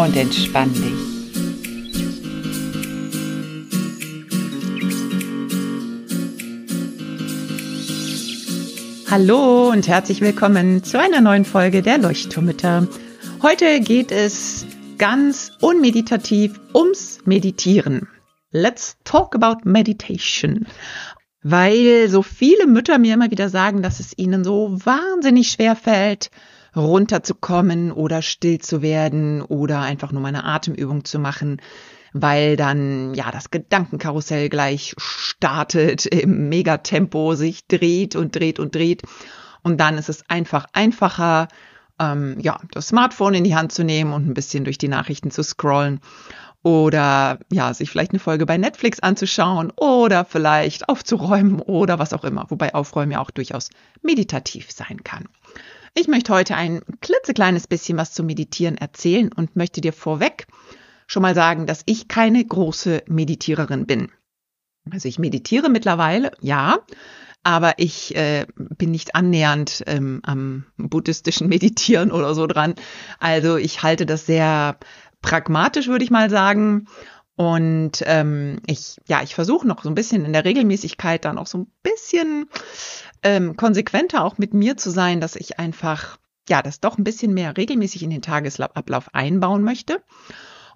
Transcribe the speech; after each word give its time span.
Und 0.00 0.16
entspann 0.16 0.72
dich. 0.72 1.10
Hallo 9.10 9.68
und 9.70 9.86
herzlich 9.88 10.22
willkommen 10.22 10.82
zu 10.84 10.98
einer 10.98 11.20
neuen 11.20 11.44
Folge 11.44 11.82
der 11.82 11.98
Leuchtturmütter. 11.98 12.88
Heute 13.42 13.80
geht 13.80 14.10
es 14.10 14.64
ganz 14.96 15.52
unmeditativ 15.60 16.58
ums 16.74 17.18
Meditieren. 17.26 18.08
Let's 18.52 18.96
talk 19.04 19.34
about 19.34 19.68
meditation. 19.68 20.66
Weil 21.42 22.08
so 22.08 22.22
viele 22.22 22.66
Mütter 22.66 22.98
mir 22.98 23.12
immer 23.14 23.30
wieder 23.30 23.50
sagen, 23.50 23.82
dass 23.82 24.00
es 24.00 24.16
ihnen 24.16 24.44
so 24.44 24.78
wahnsinnig 24.82 25.50
schwer 25.50 25.76
fällt, 25.76 26.30
runterzukommen 26.76 27.92
oder 27.92 28.22
still 28.22 28.58
zu 28.58 28.82
werden 28.82 29.42
oder 29.42 29.80
einfach 29.80 30.12
nur 30.12 30.22
meine 30.22 30.44
Atemübung 30.44 31.04
zu 31.04 31.18
machen, 31.18 31.60
weil 32.12 32.56
dann 32.56 33.14
ja 33.14 33.30
das 33.30 33.50
Gedankenkarussell 33.50 34.48
gleich 34.48 34.94
startet 34.98 36.06
im 36.06 36.48
Megatempo, 36.48 37.34
sich 37.34 37.66
dreht 37.66 38.16
und 38.16 38.34
dreht 38.34 38.58
und 38.58 38.74
dreht. 38.74 39.02
Und 39.62 39.78
dann 39.78 39.98
ist 39.98 40.08
es 40.08 40.28
einfach 40.28 40.66
einfacher, 40.72 41.48
ähm, 41.98 42.38
ja, 42.40 42.58
das 42.72 42.88
Smartphone 42.88 43.34
in 43.34 43.44
die 43.44 43.54
Hand 43.54 43.72
zu 43.72 43.84
nehmen 43.84 44.12
und 44.12 44.26
ein 44.26 44.34
bisschen 44.34 44.64
durch 44.64 44.78
die 44.78 44.88
Nachrichten 44.88 45.30
zu 45.30 45.42
scrollen 45.42 46.00
oder 46.62 47.38
ja, 47.50 47.72
sich 47.72 47.90
vielleicht 47.90 48.12
eine 48.12 48.18
Folge 48.18 48.46
bei 48.46 48.58
Netflix 48.58 49.00
anzuschauen 49.00 49.72
oder 49.76 50.24
vielleicht 50.24 50.88
aufzuräumen 50.88 51.60
oder 51.60 51.98
was 51.98 52.12
auch 52.12 52.24
immer, 52.24 52.46
wobei 52.48 52.74
Aufräumen 52.74 53.12
ja 53.12 53.20
auch 53.20 53.30
durchaus 53.30 53.70
meditativ 54.02 54.70
sein 54.70 55.02
kann. 55.02 55.26
Ich 55.94 56.08
möchte 56.08 56.32
heute 56.32 56.54
ein 56.54 56.82
klitzekleines 57.00 57.66
bisschen 57.66 57.98
was 57.98 58.12
zum 58.12 58.26
Meditieren 58.26 58.76
erzählen 58.76 59.32
und 59.32 59.56
möchte 59.56 59.80
dir 59.80 59.92
vorweg 59.92 60.46
schon 61.06 61.22
mal 61.22 61.34
sagen, 61.34 61.66
dass 61.66 61.82
ich 61.86 62.06
keine 62.06 62.44
große 62.44 63.02
Meditiererin 63.08 63.86
bin. 63.86 64.12
Also 64.90 65.08
ich 65.08 65.18
meditiere 65.18 65.68
mittlerweile, 65.68 66.30
ja, 66.40 66.78
aber 67.42 67.74
ich 67.78 68.14
äh, 68.14 68.46
bin 68.56 68.92
nicht 68.92 69.14
annähernd 69.14 69.82
ähm, 69.86 70.20
am 70.22 70.66
buddhistischen 70.76 71.48
Meditieren 71.48 72.12
oder 72.12 72.34
so 72.34 72.46
dran. 72.46 72.74
Also 73.18 73.56
ich 73.56 73.82
halte 73.82 74.06
das 74.06 74.26
sehr 74.26 74.78
pragmatisch, 75.22 75.88
würde 75.88 76.04
ich 76.04 76.10
mal 76.10 76.30
sagen. 76.30 76.86
Und 77.40 78.02
ähm, 78.04 78.60
ich, 78.66 79.00
ja, 79.06 79.22
ich 79.22 79.34
versuche 79.34 79.66
noch 79.66 79.82
so 79.82 79.88
ein 79.88 79.94
bisschen 79.94 80.26
in 80.26 80.34
der 80.34 80.44
Regelmäßigkeit 80.44 81.24
dann 81.24 81.38
auch 81.38 81.46
so 81.46 81.56
ein 81.56 81.72
bisschen 81.82 82.50
ähm, 83.22 83.56
konsequenter 83.56 84.26
auch 84.26 84.36
mit 84.36 84.52
mir 84.52 84.76
zu 84.76 84.90
sein, 84.90 85.22
dass 85.22 85.36
ich 85.36 85.58
einfach, 85.58 86.18
ja, 86.50 86.60
das 86.60 86.80
doch 86.80 86.98
ein 86.98 87.04
bisschen 87.04 87.32
mehr 87.32 87.56
regelmäßig 87.56 88.02
in 88.02 88.10
den 88.10 88.20
Tagesablauf 88.20 89.14
einbauen 89.14 89.62
möchte. 89.62 90.02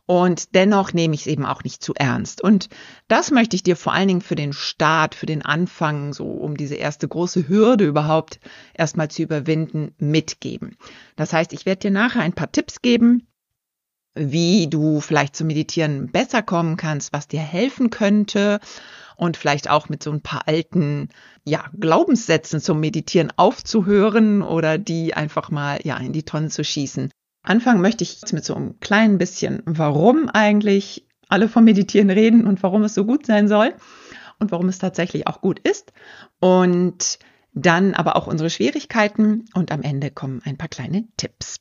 Und 0.07 0.55
dennoch 0.55 0.95
nehme 0.95 1.15
ich 1.15 1.21
es 1.21 1.27
eben 1.27 1.45
auch 1.45 1.65
nicht 1.65 1.83
zu 1.83 1.93
ernst. 1.97 2.41
Und 2.41 2.71
das 3.09 3.31
möchte 3.31 3.57
ich 3.57 3.63
dir 3.63 3.77
vor 3.77 3.93
allen 3.93 4.09
Dingen 4.09 4.23
für 4.23 4.35
den 4.35 4.55
Start, 4.55 5.15
für 5.15 5.27
den 5.27 5.45
Anfang, 5.45 6.15
so 6.15 6.25
um 6.25 6.57
diese 6.57 6.77
erste 6.77 7.07
große 7.07 7.47
Hürde 7.47 7.85
überhaupt 7.85 8.41
erstmal 8.73 9.11
zu 9.11 9.21
überwinden, 9.21 9.95
mitgeben. 9.99 10.79
Das 11.15 11.35
heißt, 11.35 11.53
ich 11.53 11.67
werde 11.67 11.81
dir 11.81 11.91
nachher 11.91 12.23
ein 12.23 12.33
paar 12.33 12.51
Tipps 12.51 12.81
geben, 12.81 13.27
wie 14.15 14.69
du 14.69 15.01
vielleicht 15.01 15.37
zum 15.37 15.49
Meditieren 15.49 16.09
besser 16.11 16.43
kommen 16.43 16.77
kannst, 16.77 17.13
was 17.13 17.29
dir 17.29 17.41
helfen 17.41 17.91
könnte 17.91 18.61
und 19.17 19.37
vielleicht 19.37 19.69
auch 19.69 19.89
mit 19.89 20.03
so 20.03 20.11
ein 20.11 20.21
paar 20.21 20.47
alten 20.47 21.09
ja, 21.45 21.65
Glaubenssätzen 21.79 22.61
zum 22.61 22.81
Meditieren 22.81 23.33
aufzuhören 23.37 24.43
oder 24.43 24.79
die 24.79 25.15
einfach 25.15 25.51
mal 25.51 25.79
ja 25.83 25.97
in 25.99 26.13
die 26.13 26.23
Tonne 26.23 26.49
zu 26.49 26.65
schießen. 26.65 27.11
Anfangen 27.43 27.83
möchte 27.83 28.05
ich 28.05 28.21
mit 28.33 28.45
so 28.45 28.55
einem 28.55 28.81
kleinen 28.81 29.19
bisschen, 29.19 29.63
warum 29.67 30.29
eigentlich 30.29 31.07
alle 31.29 31.49
vom 31.49 31.65
Meditieren 31.65 32.11
reden 32.11 32.47
und 32.47 32.63
warum 32.63 32.83
es 32.85 32.95
so 32.95 33.05
gut 33.05 33.27
sein 33.27 33.49
soll 33.49 33.75
und 34.39 34.51
warum 34.51 34.69
es 34.69 34.79
tatsächlich 34.79 35.27
auch 35.27 35.41
gut 35.41 35.59
ist. 35.59 35.93
Und 36.41 37.19
dann 37.53 37.95
aber 37.95 38.17
auch 38.17 38.27
unsere 38.27 38.51
Schwierigkeiten 38.51 39.45
und 39.55 39.71
am 39.71 39.83
Ende 39.83 40.11
kommen 40.11 40.43
ein 40.45 40.57
paar 40.57 40.69
kleine 40.69 41.07
Tipps. 41.17 41.61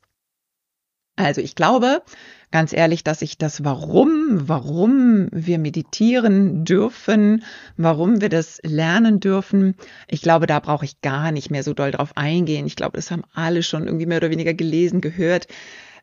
Also 1.15 1.41
ich 1.41 1.53
glaube, 1.53 2.01
ganz 2.49 2.73
ehrlich, 2.73 3.03
dass 3.03 3.21
ich 3.21 3.37
das 3.37 3.63
Warum, 3.63 4.47
warum 4.47 5.27
wir 5.31 5.59
meditieren 5.59 6.65
dürfen, 6.65 7.43
warum 7.77 8.19
wir 8.19 8.29
das 8.29 8.59
lernen 8.63 9.19
dürfen, 9.19 9.75
ich 10.07 10.23
glaube, 10.23 10.47
da 10.47 10.59
brauche 10.59 10.85
ich 10.85 11.01
gar 11.01 11.31
nicht 11.31 11.51
mehr 11.51 11.61
so 11.63 11.73
doll 11.73 11.91
drauf 11.91 12.17
eingehen. 12.17 12.65
Ich 12.65 12.75
glaube, 12.75 12.97
das 12.97 13.11
haben 13.11 13.23
alle 13.33 13.61
schon 13.61 13.85
irgendwie 13.85 14.07
mehr 14.07 14.17
oder 14.17 14.31
weniger 14.31 14.55
gelesen, 14.55 15.01
gehört. 15.01 15.47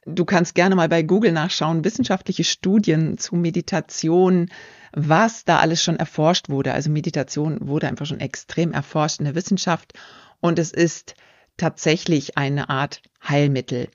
Du 0.07 0.25
kannst 0.25 0.55
gerne 0.55 0.77
mal 0.77 0.89
bei 0.89 1.03
Google 1.03 1.33
nachschauen, 1.33 1.85
wissenschaftliche 1.85 2.45
Studien 2.45 3.19
zu 3.19 3.35
Meditation, 3.35 4.49
was 4.93 5.45
da 5.45 5.59
alles 5.59 5.83
schon 5.83 5.97
erforscht 5.97 6.49
wurde. 6.49 6.73
Also 6.73 6.89
Meditation 6.89 7.59
wurde 7.61 7.89
einfach 7.89 8.07
schon 8.07 8.21
extrem 8.21 8.73
erforscht 8.73 9.19
in 9.19 9.25
der 9.25 9.35
Wissenschaft 9.35 9.93
und 10.41 10.59
es 10.59 10.71
ist 10.71 11.17
tatsächlich 11.57 12.39
eine 12.39 12.71
Art 12.71 13.03
Heilmittel. 13.29 13.89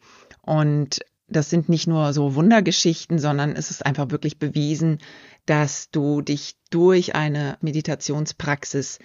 Und 0.45 1.00
das 1.28 1.50
sind 1.50 1.69
nicht 1.69 1.88
nur 1.88 2.13
so 2.13 2.35
Wundergeschichten, 2.35 3.17
sondern 3.17 3.53
es 3.53 3.72
ist 3.72 3.85
einfach 3.85 4.11
wirklich 4.11 4.38
bewiesen, 4.38 5.00
dass 5.45 5.89
du 5.89 6.22
dich 6.22 6.56
durch 6.69 7.16
eine 7.16 7.57
Meditationspraxis 7.61 9.00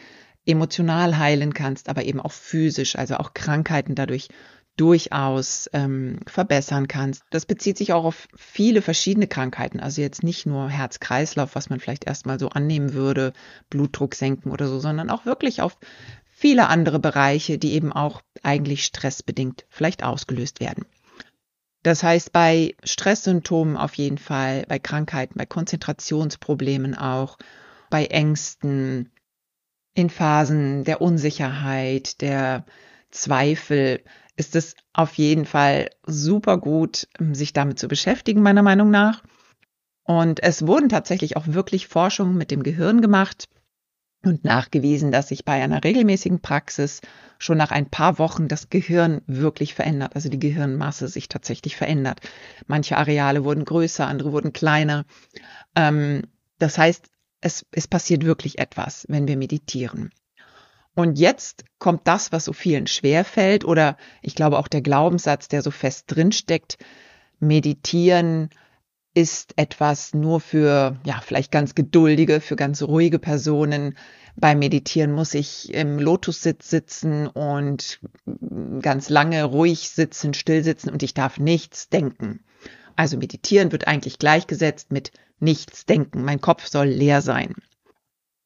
emotional 0.47 1.19
heilen 1.19 1.55
kannst, 1.55 1.89
aber 1.89 2.05
eben 2.05 2.21
auch 2.21 2.33
physisch, 2.33 2.97
also 2.97 3.17
auch 3.17 3.35
Krankheiten 3.35 3.95
dadurch 3.95 4.29
durchaus 4.77 5.69
ähm, 5.75 6.21
verbessern 6.27 6.89
kannst. 6.89 7.23
Das 7.31 7.45
bezieht 7.45 7.77
sich 7.77 7.93
auch 7.93 8.05
auf 8.05 8.29
viele 8.35 8.81
verschiedene 8.81 9.27
Krankheiten, 9.27 9.81
also 9.81 10.01
jetzt 10.01 10.23
nicht 10.23 10.47
nur 10.47 10.71
Herz-Kreislauf, 10.71 11.55
was 11.55 11.69
man 11.69 11.81
vielleicht 11.81 12.07
erstmal 12.07 12.39
so 12.39 12.49
annehmen 12.49 12.95
würde, 12.95 13.33
Blutdruck 13.69 14.15
senken 14.15 14.51
oder 14.51 14.69
so, 14.69 14.79
sondern 14.79 15.11
auch 15.11 15.27
wirklich 15.27 15.61
auf 15.61 15.77
viele 16.25 16.69
andere 16.69 16.99
Bereiche, 16.99 17.59
die 17.59 17.75
eben 17.75 17.93
auch 17.93 18.23
eigentlich 18.43 18.85
stressbedingt 18.85 19.67
vielleicht 19.69 20.03
ausgelöst 20.03 20.61
werden. 20.61 20.87
Das 21.83 22.03
heißt, 22.03 22.33
bei 22.33 22.75
Stresssymptomen 22.85 23.77
auf 23.77 23.95
jeden 23.95 24.19
Fall, 24.19 24.65
bei 24.69 24.79
Krankheiten, 24.79 25.39
bei 25.39 25.47
Konzentrationsproblemen 25.47 26.95
auch, 26.95 27.39
bei 27.89 28.07
Ängsten, 28.07 29.11
in 29.95 30.11
Phasen 30.11 30.85
der 30.85 31.01
Unsicherheit, 31.01 32.21
der 32.21 32.65
Zweifel, 33.11 34.03
ist 34.37 34.57
es 34.57 34.75
auf 34.93 35.15
jeden 35.15 35.45
Fall 35.45 35.91
super 36.07 36.59
gut, 36.59 37.09
sich 37.33 37.53
damit 37.53 37.79
zu 37.79 37.89
beschäftigen, 37.89 38.43
meiner 38.43 38.63
Meinung 38.63 38.91
nach. 38.91 39.23
Und 40.05 40.43
es 40.43 40.67
wurden 40.67 40.89
tatsächlich 40.89 41.37
auch 41.37 41.47
wirklich 41.47 41.89
Forschungen 41.89 42.37
mit 42.37 42.51
dem 42.51 42.63
Gehirn 42.63 43.01
gemacht, 43.01 43.49
und 44.23 44.45
nachgewiesen, 44.45 45.13
dass 45.13 45.29
sich 45.29 45.45
bei 45.45 45.63
einer 45.63 45.83
regelmäßigen 45.83 46.41
Praxis 46.41 47.01
schon 47.39 47.57
nach 47.57 47.71
ein 47.71 47.89
paar 47.89 48.19
Wochen 48.19 48.49
das 48.49 48.69
Gehirn 48.69 49.23
wirklich 49.27 49.75
verändert, 49.75 50.15
also 50.15 50.29
die 50.29 50.39
Gehirnmasse 50.39 51.09
sich 51.09 51.29
tatsächlich 51.29 51.77
verändert. 51.77 52.21
Manche 52.67 52.99
Areale 52.99 53.45
wurden 53.45 53.65
größer, 53.65 54.07
andere 54.07 54.33
wurden 54.33 54.53
kleiner. 54.53 55.07
Ähm, 55.75 56.23
das 56.59 56.77
heißt, 56.77 57.07
es, 57.41 57.65
es 57.73 57.89
passiert 57.89 58.25
wirklich 58.25 58.59
etwas, 58.59 59.07
wenn 59.09 59.27
wir 59.27 59.39
meditieren. 59.39 60.11
Und 60.95 61.19
jetzt 61.19 61.65
kommt 61.79 62.07
das, 62.07 62.33
was 62.33 62.45
so 62.45 62.53
vielen 62.53 62.87
schwer 62.87 63.25
fällt, 63.25 63.65
oder 63.65 63.97
ich 64.21 64.35
glaube 64.35 64.59
auch 64.59 64.69
der 64.69 64.83
Glaubenssatz, 64.83 65.49
der 65.49 65.63
so 65.63 65.71
fest 65.71 66.05
drinsteckt, 66.09 66.77
meditieren 67.39 68.51
ist 69.15 69.55
etwas 69.57 70.15
nur 70.15 70.41
für, 70.41 70.99
ja, 71.05 71.21
vielleicht 71.25 71.51
ganz 71.51 71.75
geduldige, 71.75 72.41
für 72.41 72.57
ganz 72.57 72.83
ruhige 72.83 73.19
Personen. 73.19 73.97
Beim 74.37 74.61
Meditieren 74.61 75.13
muss 75.13 75.35
ich 75.35 75.75
im 75.75 75.99
Lotussitz 75.99 76.71
sitzen 76.71 77.27
und 77.27 78.01
ganz 78.81 79.09
lange 79.09 79.45
ruhig 79.45 79.91
sitzen, 79.91 80.35
still 80.35 80.63
sitzen 80.63 80.91
und 80.91 81.03
ich 81.03 81.15
darf 81.15 81.39
nichts 81.39 81.89
denken. 81.89 82.45
Also 82.97 83.17
meditieren 83.17 83.73
wird 83.73 83.89
eigentlich 83.89 84.19
gleichgesetzt 84.19 84.93
mit 84.93 85.13
nichts 85.41 85.87
denken. 85.87 86.23
Mein 86.23 86.41
Kopf 86.41 86.67
soll 86.67 86.87
leer 86.87 87.23
sein. 87.23 87.55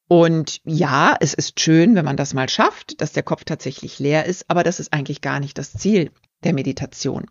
Und 0.09 0.61
ja, 0.65 1.17
es 1.21 1.35
ist 1.35 1.61
schön, 1.61 1.95
wenn 1.95 2.05
man 2.05 2.17
das 2.17 2.35
mal 2.35 2.49
schafft, 2.49 3.01
dass 3.01 3.13
der 3.13 3.23
Kopf 3.23 3.45
tatsächlich 3.45 3.99
leer 3.99 4.27
ist, 4.27 4.45
aber 4.49 4.63
das 4.63 4.81
ist 4.81 4.93
eigentlich 4.93 5.21
gar 5.21 5.41
nicht 5.41 5.59
das 5.59 5.73
Ziel 5.73 6.11
der 6.45 6.53
Meditation. 6.53 7.27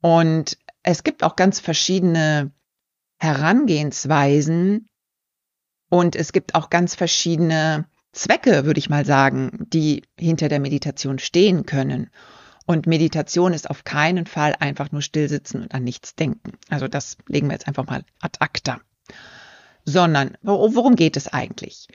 Und 0.00 0.58
es 0.86 1.02
gibt 1.02 1.24
auch 1.24 1.34
ganz 1.34 1.58
verschiedene 1.58 2.52
Herangehensweisen 3.18 4.88
und 5.90 6.14
es 6.14 6.32
gibt 6.32 6.54
auch 6.54 6.70
ganz 6.70 6.94
verschiedene 6.94 7.88
Zwecke, 8.12 8.64
würde 8.64 8.78
ich 8.78 8.88
mal 8.88 9.04
sagen, 9.04 9.66
die 9.72 10.04
hinter 10.18 10.48
der 10.48 10.60
Meditation 10.60 11.18
stehen 11.18 11.66
können. 11.66 12.10
Und 12.66 12.86
Meditation 12.86 13.52
ist 13.52 13.68
auf 13.68 13.84
keinen 13.84 14.26
Fall 14.26 14.54
einfach 14.58 14.92
nur 14.92 15.02
stillsitzen 15.02 15.62
und 15.62 15.74
an 15.74 15.82
nichts 15.82 16.14
denken. 16.14 16.52
Also 16.68 16.86
das 16.88 17.16
legen 17.26 17.48
wir 17.48 17.54
jetzt 17.54 17.66
einfach 17.66 17.86
mal 17.86 18.04
ad 18.20 18.38
acta. 18.38 18.80
Sondern 19.84 20.38
worum 20.42 20.94
geht 20.94 21.16
es 21.16 21.26
eigentlich? 21.28 21.88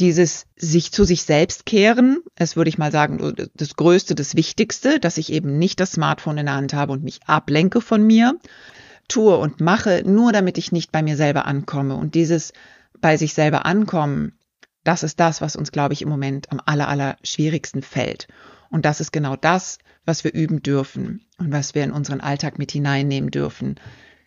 Dieses 0.00 0.46
sich 0.56 0.90
zu 0.90 1.04
sich 1.04 1.22
selbst 1.22 1.66
kehren, 1.66 2.18
es 2.34 2.56
würde 2.56 2.68
ich 2.68 2.78
mal 2.78 2.90
sagen, 2.90 3.34
das 3.54 3.76
Größte, 3.76 4.14
das 4.14 4.34
Wichtigste, 4.34 4.98
dass 4.98 5.18
ich 5.18 5.32
eben 5.32 5.58
nicht 5.58 5.78
das 5.78 5.92
Smartphone 5.92 6.38
in 6.38 6.46
der 6.46 6.56
Hand 6.56 6.74
habe 6.74 6.92
und 6.92 7.04
mich 7.04 7.20
ablenke 7.26 7.80
von 7.80 8.04
mir, 8.04 8.36
tue 9.06 9.36
und 9.36 9.60
mache, 9.60 10.02
nur 10.04 10.32
damit 10.32 10.58
ich 10.58 10.72
nicht 10.72 10.90
bei 10.90 11.02
mir 11.02 11.16
selber 11.16 11.46
ankomme. 11.46 11.94
Und 11.94 12.14
dieses 12.14 12.52
bei 13.00 13.16
sich 13.16 13.34
selber 13.34 13.66
ankommen, 13.66 14.38
das 14.82 15.02
ist 15.02 15.20
das, 15.20 15.40
was 15.40 15.56
uns, 15.56 15.72
glaube 15.72 15.94
ich, 15.94 16.02
im 16.02 16.08
Moment 16.08 16.50
am 16.50 16.60
aller, 16.64 16.88
aller 16.88 17.16
schwierigsten 17.22 17.82
fällt. 17.82 18.28
Und 18.70 18.84
das 18.84 19.00
ist 19.00 19.12
genau 19.12 19.36
das, 19.36 19.78
was 20.04 20.24
wir 20.24 20.34
üben 20.34 20.62
dürfen 20.62 21.24
und 21.38 21.52
was 21.52 21.74
wir 21.74 21.84
in 21.84 21.92
unseren 21.92 22.20
Alltag 22.20 22.58
mit 22.58 22.72
hineinnehmen 22.72 23.30
dürfen. 23.30 23.76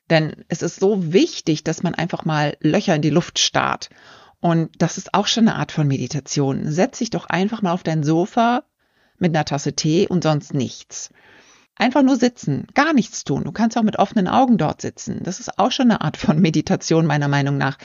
Denn 0.09 0.45
es 0.47 0.61
ist 0.61 0.79
so 0.79 1.13
wichtig, 1.13 1.63
dass 1.63 1.83
man 1.83 1.93
einfach 1.93 2.25
mal 2.25 2.57
Löcher 2.61 2.95
in 2.95 3.01
die 3.01 3.09
Luft 3.09 3.39
starrt. 3.39 3.89
Und 4.39 4.69
das 4.77 4.97
ist 4.97 5.13
auch 5.13 5.27
schon 5.27 5.47
eine 5.47 5.57
Art 5.57 5.71
von 5.71 5.87
Meditation. 5.87 6.71
Setz 6.71 6.99
dich 6.99 7.09
doch 7.09 7.25
einfach 7.25 7.61
mal 7.61 7.71
auf 7.71 7.83
dein 7.83 8.03
Sofa 8.03 8.63
mit 9.17 9.35
einer 9.35 9.45
Tasse 9.45 9.73
Tee 9.73 10.07
und 10.07 10.23
sonst 10.23 10.53
nichts. 10.53 11.09
Einfach 11.75 12.01
nur 12.03 12.17
sitzen, 12.17 12.67
gar 12.73 12.93
nichts 12.93 13.23
tun. 13.23 13.43
Du 13.43 13.51
kannst 13.51 13.77
auch 13.77 13.83
mit 13.83 13.99
offenen 13.99 14.27
Augen 14.27 14.57
dort 14.57 14.81
sitzen. 14.81 15.21
Das 15.23 15.39
ist 15.39 15.59
auch 15.59 15.71
schon 15.71 15.91
eine 15.91 16.01
Art 16.01 16.17
von 16.17 16.39
Meditation 16.39 17.05
meiner 17.05 17.27
Meinung 17.27 17.57
nach, 17.57 17.77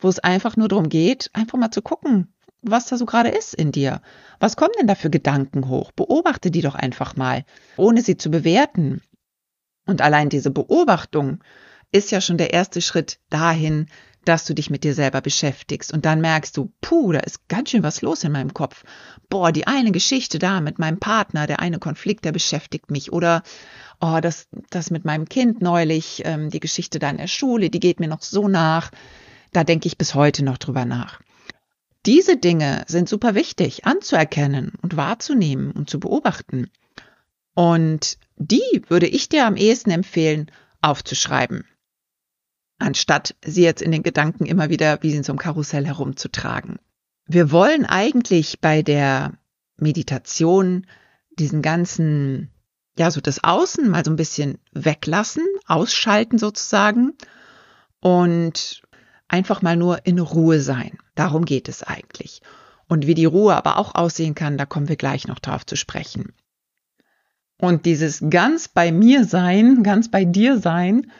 wo 0.00 0.08
es 0.08 0.18
einfach 0.18 0.56
nur 0.56 0.68
darum 0.68 0.88
geht, 0.88 1.30
einfach 1.32 1.58
mal 1.58 1.70
zu 1.70 1.82
gucken, 1.82 2.32
was 2.62 2.86
da 2.86 2.96
so 2.96 3.06
gerade 3.06 3.28
ist 3.28 3.54
in 3.54 3.72
dir. 3.72 4.00
Was 4.40 4.56
kommen 4.56 4.74
denn 4.78 4.88
da 4.88 4.94
für 4.94 5.10
Gedanken 5.10 5.68
hoch? 5.68 5.92
Beobachte 5.92 6.50
die 6.50 6.60
doch 6.60 6.74
einfach 6.74 7.16
mal, 7.16 7.44
ohne 7.76 8.02
sie 8.02 8.16
zu 8.16 8.30
bewerten. 8.30 9.00
Und 9.86 10.00
allein 10.00 10.28
diese 10.28 10.50
Beobachtung 10.50 11.38
ist 11.92 12.10
ja 12.10 12.20
schon 12.20 12.38
der 12.38 12.52
erste 12.52 12.82
Schritt 12.82 13.20
dahin, 13.30 13.86
dass 14.28 14.44
du 14.44 14.54
dich 14.54 14.70
mit 14.70 14.84
dir 14.84 14.94
selber 14.94 15.20
beschäftigst 15.20 15.92
und 15.92 16.04
dann 16.04 16.20
merkst 16.20 16.56
du, 16.56 16.72
puh, 16.80 17.12
da 17.12 17.20
ist 17.20 17.48
ganz 17.48 17.70
schön 17.70 17.82
was 17.82 18.02
los 18.02 18.24
in 18.24 18.32
meinem 18.32 18.52
Kopf. 18.52 18.84
Boah, 19.28 19.52
die 19.52 19.66
eine 19.66 19.92
Geschichte 19.92 20.38
da 20.38 20.60
mit 20.60 20.78
meinem 20.78 20.98
Partner, 20.98 21.46
der 21.46 21.60
eine 21.60 21.78
Konflikt, 21.78 22.24
der 22.24 22.32
beschäftigt 22.32 22.90
mich 22.90 23.12
oder 23.12 23.42
oh, 24.00 24.18
das, 24.20 24.48
das 24.70 24.90
mit 24.90 25.04
meinem 25.04 25.28
Kind 25.28 25.62
neulich, 25.62 26.22
ähm, 26.24 26.50
die 26.50 26.60
Geschichte 26.60 26.98
da 26.98 27.08
in 27.10 27.18
der 27.18 27.28
Schule, 27.28 27.70
die 27.70 27.80
geht 27.80 28.00
mir 28.00 28.08
noch 28.08 28.22
so 28.22 28.48
nach. 28.48 28.90
Da 29.52 29.64
denke 29.64 29.86
ich 29.86 29.96
bis 29.96 30.14
heute 30.14 30.44
noch 30.44 30.58
drüber 30.58 30.84
nach. 30.84 31.20
Diese 32.04 32.36
Dinge 32.36 32.84
sind 32.86 33.08
super 33.08 33.34
wichtig 33.34 33.84
anzuerkennen 33.84 34.72
und 34.82 34.96
wahrzunehmen 34.96 35.72
und 35.72 35.90
zu 35.90 35.98
beobachten. 35.98 36.70
Und 37.54 38.18
die 38.36 38.82
würde 38.88 39.06
ich 39.06 39.28
dir 39.28 39.46
am 39.46 39.56
ehesten 39.56 39.90
empfehlen, 39.90 40.50
aufzuschreiben, 40.82 41.64
anstatt 42.78 43.34
sie 43.44 43.62
jetzt 43.62 43.82
in 43.82 43.92
den 43.92 44.02
Gedanken 44.02 44.46
immer 44.46 44.68
wieder 44.68 45.02
wie 45.02 45.14
in 45.14 45.22
so 45.22 45.32
einem 45.32 45.38
Karussell 45.38 45.86
herumzutragen. 45.86 46.78
Wir 47.26 47.50
wollen 47.50 47.84
eigentlich 47.84 48.60
bei 48.60 48.82
der 48.82 49.32
Meditation 49.78 50.86
diesen 51.38 51.62
ganzen, 51.62 52.50
ja, 52.98 53.10
so 53.10 53.20
das 53.20 53.42
Außen 53.42 53.88
mal 53.88 54.04
so 54.04 54.10
ein 54.10 54.16
bisschen 54.16 54.58
weglassen, 54.72 55.44
ausschalten 55.66 56.38
sozusagen 56.38 57.14
und 58.00 58.82
einfach 59.28 59.62
mal 59.62 59.76
nur 59.76 60.06
in 60.06 60.18
Ruhe 60.18 60.60
sein. 60.60 60.98
Darum 61.14 61.44
geht 61.44 61.68
es 61.68 61.82
eigentlich. 61.82 62.42
Und 62.88 63.06
wie 63.06 63.14
die 63.14 63.24
Ruhe 63.24 63.56
aber 63.56 63.78
auch 63.78 63.94
aussehen 63.94 64.34
kann, 64.34 64.58
da 64.58 64.66
kommen 64.66 64.88
wir 64.88 64.96
gleich 64.96 65.26
noch 65.26 65.40
drauf 65.40 65.66
zu 65.66 65.76
sprechen. 65.76 66.32
Und 67.58 67.86
dieses 67.86 68.22
ganz 68.30 68.68
bei 68.68 68.92
mir 68.92 69.24
sein, 69.24 69.82
ganz 69.82 70.10
bei 70.10 70.24
dir 70.24 70.58
sein, 70.58 71.10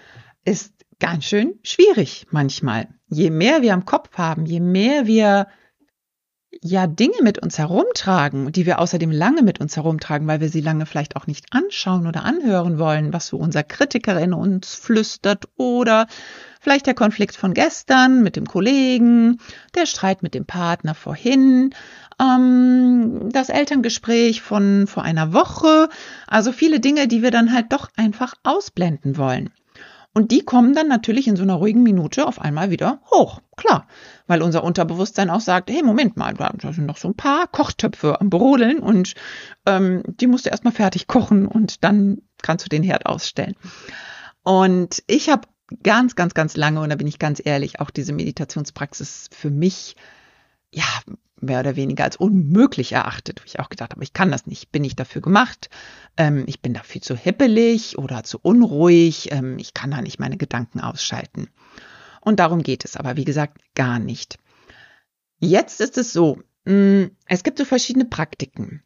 ist 0.45 0.76
ganz 1.01 1.25
schön 1.25 1.59
schwierig 1.63 2.27
manchmal. 2.31 2.89
Je 3.09 3.31
mehr 3.31 3.63
wir 3.63 3.75
am 3.75 3.85
Kopf 3.85 4.17
haben, 4.17 4.47
je 4.47 4.61
mehr 4.61 5.07
wir 5.07 5.47
ja 6.63 6.87
Dinge 6.87 7.23
mit 7.23 7.39
uns 7.39 7.59
herumtragen, 7.59 8.53
die 8.53 8.67
wir 8.67 8.79
außerdem 8.79 9.11
lange 9.11 9.43
mit 9.43 9.61
uns 9.61 9.77
herumtragen, 9.77 10.27
weil 10.27 10.41
wir 10.41 10.49
sie 10.49 10.61
lange 10.61 10.87
vielleicht 10.87 11.17
auch 11.17 11.27
nicht 11.27 11.47
anschauen 11.51 12.07
oder 12.07 12.25
anhören 12.25 12.79
wollen, 12.79 13.13
was 13.13 13.29
so 13.29 13.37
unser 13.37 13.63
Kritiker 13.63 14.19
in 14.21 14.33
uns 14.33 14.75
flüstert 14.75 15.49
oder 15.57 16.07
vielleicht 16.61 16.87
der 16.87 16.95
Konflikt 16.95 17.37
von 17.37 17.55
gestern 17.55 18.23
mit 18.23 18.37
dem 18.37 18.47
Kollegen, 18.47 19.39
der 19.75 19.87
Streit 19.87 20.23
mit 20.23 20.35
dem 20.35 20.47
Partner 20.47 20.95
vorhin, 20.95 21.75
ähm, 22.21 23.29
das 23.31 23.49
Elterngespräch 23.49 24.43
von 24.43 24.87
vor 24.87 25.03
einer 25.03 25.33
Woche, 25.33 25.89
also 26.27 26.53
viele 26.53 26.81
Dinge, 26.81 27.09
die 27.09 27.23
wir 27.23 27.31
dann 27.31 27.53
halt 27.53 27.73
doch 27.73 27.89
einfach 27.97 28.35
ausblenden 28.43 29.17
wollen. 29.17 29.51
Und 30.17 30.31
die 30.31 30.47
kommen 30.47 30.75
dann 30.75 30.89
natürlich 30.89 31.29
in 31.29 31.37
so 31.37 31.43
einer 31.43 31.57
ruhigen 31.57 31.83
Minute 31.83 32.27
auf 32.27 32.41
einmal 32.41 32.71
wieder 32.71 33.03
hoch. 33.11 33.43
Klar, 33.55 33.87
weil 34.27 34.41
unser 34.41 34.65
Unterbewusstsein 34.65 35.29
auch 35.29 35.43
sagt, 35.43 35.69
hey, 35.69 35.83
Moment 35.83 36.17
mal, 36.17 36.33
da 36.33 36.73
sind 36.73 36.87
noch 36.87 36.97
so 36.97 37.09
ein 37.09 37.15
paar 37.15 37.47
Kochtöpfe 37.47 38.19
am 38.19 38.31
Brodeln 38.31 38.79
und 38.79 39.15
ähm, 39.67 40.03
die 40.07 40.27
musst 40.27 40.47
du 40.47 40.51
erstmal 40.51 40.73
fertig 40.73 41.07
kochen 41.07 41.47
und 41.47 41.85
dann 41.85 42.23
kannst 42.41 42.65
du 42.65 42.71
den 42.71 42.83
Herd 42.83 43.05
ausstellen. 43.05 43.57
Und 44.43 45.03
ich 45.07 45.29
habe 45.29 45.49
ganz, 45.83 46.15
ganz, 46.15 46.33
ganz 46.33 46.57
lange, 46.57 46.81
und 46.81 46.89
da 46.89 46.97
bin 46.97 47.09
ich 47.09 47.19
ganz 47.19 47.43
ehrlich, 47.45 47.81
auch 47.81 47.91
diese 47.91 48.15
Meditationspraxis 48.15 49.29
für 49.33 49.51
mich 49.51 49.97
ja, 50.71 50.85
mehr 51.41 51.61
oder 51.61 51.77
weniger 51.77 52.05
als 52.05 52.17
unmöglich 52.17 52.93
erachtet, 52.93 53.41
wo 53.41 53.45
ich 53.45 53.61
auch 53.61 53.69
gedacht 53.69 53.93
habe, 53.93 54.03
ich 54.03 54.13
kann 54.13 54.31
das 54.31 54.47
nicht, 54.47 54.73
bin 54.73 54.85
ich 54.85 54.97
dafür 54.97 55.23
gemacht, 55.23 55.69
ähm, 56.17 56.45
ich 56.47 56.63
bin 56.63 56.75
dafür 56.75 57.03
zu 57.03 57.15
hippelig 57.17 57.99
oder 57.99 58.25
zu 58.25 58.39
unruhig, 58.41 59.33
ähm, 59.33 59.59
ich 59.59 59.75
kann 59.75 59.91
da 59.91 60.01
nicht 60.01 60.19
meine 60.19 60.37
Gedanken 60.37 60.81
ausschalten. 60.81 61.49
Und 62.21 62.41
darum 62.41 62.63
geht 62.63 62.85
es 62.85 62.97
aber, 62.97 63.17
wie 63.17 63.25
gesagt, 63.25 63.59
gar 63.75 63.99
nicht. 63.99 64.39
Jetzt 65.39 65.81
ist 65.81 65.99
es 65.99 66.13
so, 66.13 66.43
mh, 66.65 66.73
mm, 66.73 67.11
es 67.27 67.43
gibt 67.43 67.59
so 67.59 67.65
verschiedene 67.65 68.07
Praktiken. 68.07 68.83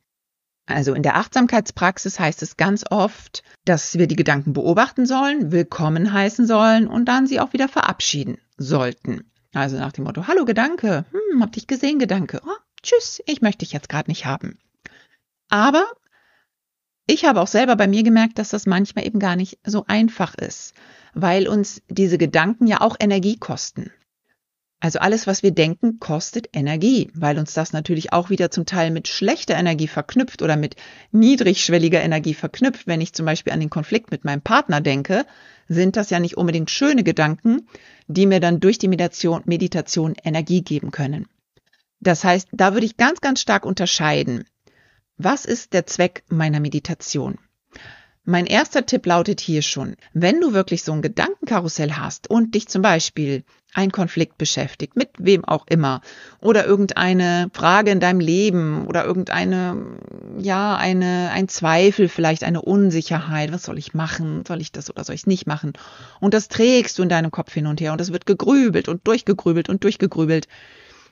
Also 0.67 0.95
in 0.95 1.03
der 1.03 1.17
Achtsamkeitspraxis 1.17 2.21
heißt 2.21 2.43
es 2.43 2.57
ganz 2.57 2.85
oft, 2.91 3.43
dass 3.65 3.99
wir 3.99 4.07
die 4.07 4.17
Gedanken 4.17 4.53
beobachten 4.53 5.05
sollen, 5.05 5.51
willkommen 5.51 6.13
heißen 6.13 6.47
sollen 6.47 6.87
und 6.87 7.07
dann 7.07 7.27
sie 7.27 7.41
auch 7.41 7.53
wieder 7.53 7.69
verabschieden 7.69 8.39
sollten. 8.57 9.31
Also 9.53 9.79
nach 9.79 9.93
dem 9.93 10.05
Motto, 10.05 10.27
hallo 10.27 10.45
Gedanke, 10.45 11.05
hm, 11.11 11.43
hab 11.43 11.53
dich 11.53 11.67
gesehen, 11.67 11.99
Gedanke. 11.99 12.41
Oh, 12.45 12.57
tschüss, 12.83 13.21
ich 13.27 13.43
möchte 13.43 13.59
dich 13.59 13.73
jetzt 13.73 13.89
gerade 13.89 14.11
nicht 14.11 14.25
haben. 14.25 14.59
Aber 15.49 15.85
ich 17.07 17.25
habe 17.25 17.41
auch 17.41 17.49
selber 17.49 17.75
bei 17.75 17.89
mir 17.89 18.05
gemerkt, 18.05 18.39
dass 18.39 18.51
das 18.51 18.67
manchmal 18.67 19.05
eben 19.05 19.19
gar 19.19 19.35
nicht 19.35 19.59
so 19.65 19.85
einfach 19.89 20.37
ist, 20.37 20.75
weil 21.13 21.49
uns 21.49 21.83
diese 21.89 22.19
Gedanken 22.19 22.69
ja 22.69 22.81
auch 22.81 22.97
Energie 23.01 23.37
kosten. 23.37 23.91
Also 24.83 24.99
alles, 24.99 25.27
was 25.27 25.43
wir 25.43 25.51
denken, 25.51 26.01
kostet 26.01 26.49
Energie, 26.55 27.11
weil 27.15 27.39
uns 27.39 27.53
das 27.53 27.75
natürlich 27.75 28.15
auch 28.15 28.31
wieder 28.31 28.51
zum 28.51 28.65
Teil 28.65 28.91
mit 28.91 29.09
schlechter 29.09 29.55
Energie 29.55 29.89
verknüpft 29.89 30.41
oder 30.41 30.57
mit 30.57 30.75
niedrigschwelliger 31.13 32.01
Energie 32.01 32.33
verknüpft. 32.33 32.87
Wenn 32.87 33.03
ich 33.03 33.13
zum 33.13 33.27
Beispiel 33.27 33.53
an 33.53 33.61
den 33.61 33.69
Konflikt 33.69 34.11
mit 34.11 34.25
meinem 34.25 34.41
Partner 34.41 34.81
denke, 34.81 35.27
sind 35.69 35.97
das 35.97 36.09
ja 36.09 36.19
nicht 36.19 36.39
unbedingt 36.39 36.71
schöne 36.71 37.05
Gedanken, 37.05 37.69
die 38.09 38.25
mir 38.25 38.41
dann 38.41 38.59
durch 38.59 38.79
die 38.79 38.89
Meditation, 38.89 39.43
Meditation 39.45 40.15
Energie 40.25 40.63
geben 40.63 40.91
können. 40.91 41.29
Das 42.01 42.25
heißt, 42.25 42.49
da 42.51 42.73
würde 42.73 42.87
ich 42.87 42.97
ganz, 42.97 43.21
ganz 43.21 43.43
stark 43.43 43.67
unterscheiden. 43.67 44.45
Was 45.19 45.45
ist 45.45 45.75
der 45.75 45.87
Zweck 45.87 46.25
meiner 46.31 46.61
Meditation? 46.61 47.37
Mein 48.31 48.47
erster 48.47 48.87
Tipp 48.87 49.07
lautet 49.07 49.41
hier 49.41 49.61
schon, 49.61 49.97
wenn 50.13 50.41
du 50.41 50.53
wirklich 50.53 50.85
so 50.85 50.93
ein 50.93 51.03
Gedankenkarussell 51.03 51.95
hast 51.95 52.31
und 52.31 52.55
dich 52.55 52.69
zum 52.69 52.81
Beispiel 52.81 53.43
ein 53.75 53.91
Konflikt 53.91 54.39
beschäftigt, 54.39 54.95
mit 54.95 55.09
wem 55.19 55.45
auch 55.45 55.67
immer, 55.67 56.01
oder 56.41 56.65
irgendeine 56.65 57.51
Frage 57.53 57.91
in 57.91 57.99
deinem 57.99 58.21
Leben 58.21 58.87
oder 58.87 59.05
irgendeine, 59.05 59.99
ja, 60.39 60.77
eine, 60.77 61.31
ein 61.33 61.49
Zweifel, 61.49 62.09
vielleicht 62.09 62.45
eine 62.45 62.63
Unsicherheit, 62.63 63.51
was 63.53 63.65
soll 63.65 63.79
ich 63.79 63.95
machen, 63.95 64.45
soll 64.47 64.61
ich 64.61 64.71
das 64.71 64.89
oder 64.91 65.03
soll 65.03 65.17
ich 65.17 65.23
es 65.23 65.27
nicht 65.27 65.49
machen? 65.49 65.73
Und 66.21 66.33
das 66.33 66.47
trägst 66.47 67.01
du 67.01 67.03
in 67.03 67.09
deinem 67.09 67.33
Kopf 67.33 67.53
hin 67.53 67.67
und 67.67 67.81
her 67.81 67.91
und 67.91 68.01
das 68.01 68.13
wird 68.13 68.27
gegrübelt 68.27 68.87
und 68.87 69.05
durchgegrübelt 69.09 69.69
und 69.69 69.83
durchgegrübelt. 69.83 70.47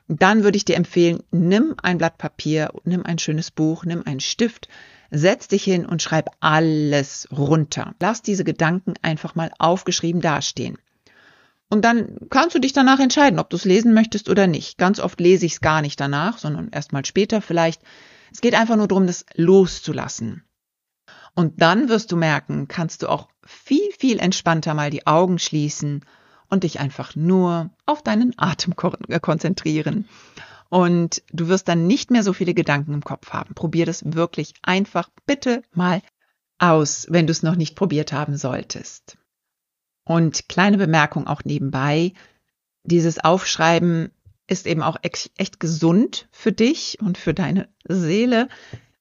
Dann 0.06 0.44
würde 0.44 0.56
ich 0.56 0.64
dir 0.64 0.76
empfehlen, 0.76 1.24
nimm 1.32 1.74
ein 1.82 1.98
Blatt 1.98 2.16
Papier, 2.16 2.70
nimm 2.84 3.04
ein 3.04 3.18
schönes 3.18 3.50
Buch, 3.50 3.84
nimm 3.84 4.06
einen 4.06 4.20
Stift, 4.20 4.68
Setz 5.10 5.48
dich 5.48 5.64
hin 5.64 5.86
und 5.86 6.02
schreib 6.02 6.30
alles 6.40 7.28
runter. 7.30 7.94
Lass 8.00 8.22
diese 8.22 8.44
Gedanken 8.44 8.94
einfach 9.02 9.34
mal 9.34 9.50
aufgeschrieben 9.58 10.20
dastehen. 10.20 10.78
Und 11.70 11.84
dann 11.84 12.16
kannst 12.30 12.54
du 12.54 12.58
dich 12.60 12.72
danach 12.72 12.98
entscheiden, 12.98 13.38
ob 13.38 13.50
du 13.50 13.56
es 13.56 13.64
lesen 13.64 13.92
möchtest 13.92 14.28
oder 14.28 14.46
nicht. 14.46 14.78
Ganz 14.78 15.00
oft 15.00 15.20
lese 15.20 15.46
ich 15.46 15.52
es 15.52 15.60
gar 15.60 15.82
nicht 15.82 16.00
danach, 16.00 16.38
sondern 16.38 16.68
erst 16.72 16.92
mal 16.92 17.04
später 17.04 17.42
vielleicht. 17.42 17.82
Es 18.32 18.40
geht 18.40 18.54
einfach 18.54 18.76
nur 18.76 18.88
darum, 18.88 19.06
das 19.06 19.26
loszulassen. 19.34 20.44
Und 21.34 21.60
dann 21.62 21.88
wirst 21.88 22.10
du 22.10 22.16
merken, 22.16 22.68
kannst 22.68 23.02
du 23.02 23.08
auch 23.08 23.28
viel, 23.44 23.90
viel 23.98 24.18
entspannter 24.18 24.74
mal 24.74 24.90
die 24.90 25.06
Augen 25.06 25.38
schließen 25.38 26.04
und 26.48 26.64
dich 26.64 26.80
einfach 26.80 27.14
nur 27.16 27.70
auf 27.86 28.02
deinen 28.02 28.34
Atem 28.36 28.74
konzentrieren. 28.76 30.08
Und 30.68 31.22
du 31.32 31.48
wirst 31.48 31.68
dann 31.68 31.86
nicht 31.86 32.10
mehr 32.10 32.22
so 32.22 32.32
viele 32.32 32.54
Gedanken 32.54 32.92
im 32.92 33.04
Kopf 33.04 33.30
haben. 33.32 33.54
Probier 33.54 33.86
das 33.86 34.04
wirklich 34.12 34.54
einfach 34.62 35.08
bitte 35.26 35.62
mal 35.72 36.02
aus, 36.58 37.06
wenn 37.08 37.26
du 37.26 37.30
es 37.30 37.42
noch 37.42 37.56
nicht 37.56 37.74
probiert 37.74 38.12
haben 38.12 38.36
solltest. 38.36 39.16
Und 40.04 40.48
kleine 40.48 40.78
Bemerkung 40.78 41.26
auch 41.26 41.44
nebenbei. 41.44 42.12
Dieses 42.82 43.18
Aufschreiben 43.18 44.10
ist 44.46 44.66
eben 44.66 44.82
auch 44.82 44.96
echt 45.02 45.60
gesund 45.60 46.28
für 46.32 46.52
dich 46.52 46.98
und 47.00 47.18
für 47.18 47.34
deine 47.34 47.68
Seele, 47.86 48.48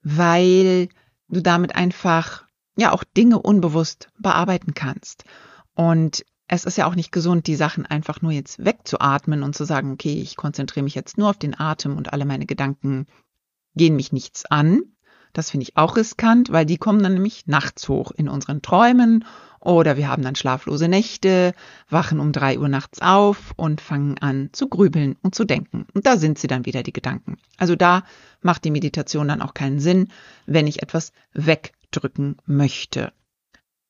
weil 0.04 0.90
du 1.30 1.42
damit 1.42 1.76
einfach 1.76 2.46
ja 2.78 2.92
auch 2.92 3.04
Dinge 3.04 3.40
unbewusst 3.40 4.10
bearbeiten 4.20 4.74
kannst. 4.74 5.24
Und 5.74 6.26
es 6.48 6.64
ist 6.64 6.78
ja 6.78 6.88
auch 6.88 6.96
nicht 6.96 7.12
gesund, 7.12 7.48
die 7.48 7.56
Sachen 7.56 7.86
einfach 7.86 8.22
nur 8.22 8.32
jetzt 8.32 8.64
wegzuatmen 8.64 9.44
und 9.44 9.56
zu 9.56 9.66
sagen, 9.66 9.92
okay, 9.92 10.22
ich 10.22 10.38
konzentriere 10.38 10.84
mich 10.84 10.96
jetzt 10.96 11.18
nur 11.18 11.30
auf 11.30 11.38
den 11.38 11.60
Atem 11.60 11.98
und 11.98 12.14
alle 12.14 12.26
meine 12.26 12.46
Gedanken 12.46 13.06
gehen 13.76 13.96
mich 13.96 14.14
nichts 14.14 14.46
an. 14.46 14.82
Das 15.34 15.52
finde 15.52 15.64
ich 15.64 15.78
auch 15.78 15.98
riskant, 15.98 16.52
weil 16.52 16.66
die 16.66 16.78
kommen 16.78 17.04
dann 17.04 17.14
nämlich 17.14 17.48
nachts 17.48 17.90
hoch 17.90 18.12
in 18.12 18.30
unseren 18.30 18.62
Träumen 18.62 19.26
oder 19.60 19.98
wir 19.98 20.08
haben 20.08 20.24
dann 20.24 20.36
schlaflose 20.36 20.88
Nächte, 20.88 21.54
wachen 21.90 22.20
um 22.20 22.32
drei 22.32 22.58
Uhr 22.58 22.70
nachts 22.70 23.02
auf 23.02 23.54
und 23.58 23.82
fangen 23.82 24.18
an 24.20 24.50
zu 24.54 24.70
grübeln 24.70 25.18
und 25.22 25.36
zu 25.36 25.44
denken. 25.44 25.86
Und 25.94 26.06
da 26.06 26.18
sind 26.18 26.40
sie 26.40 26.48
dann 26.48 26.66
wieder, 26.66 26.84
die 26.84 26.94
Gedanken. 26.94 27.38
Also 27.58 27.76
da 27.76 28.04
macht 28.42 28.64
die 28.64 28.72
Meditation 28.72 29.28
dann 29.28 29.42
auch 29.42 29.54
keinen 29.54 29.80
Sinn, 29.80 30.08
wenn 30.46 30.68
ich 30.68 30.82
etwas 30.82 31.12
wegdrücken 31.34 32.38
möchte. 32.46 33.12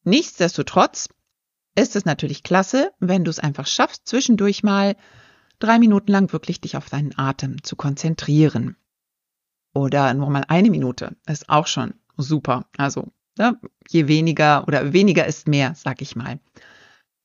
Nichtsdestotrotz 0.04 1.10
ist 1.78 1.96
es 1.96 2.06
natürlich 2.06 2.44
klasse, 2.44 2.92
wenn 3.00 3.24
du 3.24 3.30
es 3.30 3.40
einfach 3.40 3.68
schaffst, 3.68 4.08
zwischendurch 4.08 4.64
mal 4.64 4.96
drei 5.60 5.80
Minuten 5.80 6.12
lang 6.12 6.34
wirklich 6.34 6.60
dich 6.62 6.76
auf 6.76 6.90
deinen 6.90 7.18
Atem 7.18 7.64
zu 7.64 7.76
konzentrieren. 7.76 8.76
Oder 9.74 10.14
nur 10.14 10.30
mal 10.30 10.44
eine 10.48 10.70
Minute 10.70 11.16
ist 11.28 11.50
auch 11.50 11.68
schon 11.68 11.94
super. 12.18 12.66
Also 12.78 13.12
Ne? 13.38 13.60
Je 13.90 14.08
weniger 14.08 14.68
oder 14.68 14.94
weniger 14.94 15.26
ist 15.26 15.48
mehr, 15.48 15.74
sag 15.76 16.02
ich 16.02 16.16
mal. 16.16 16.40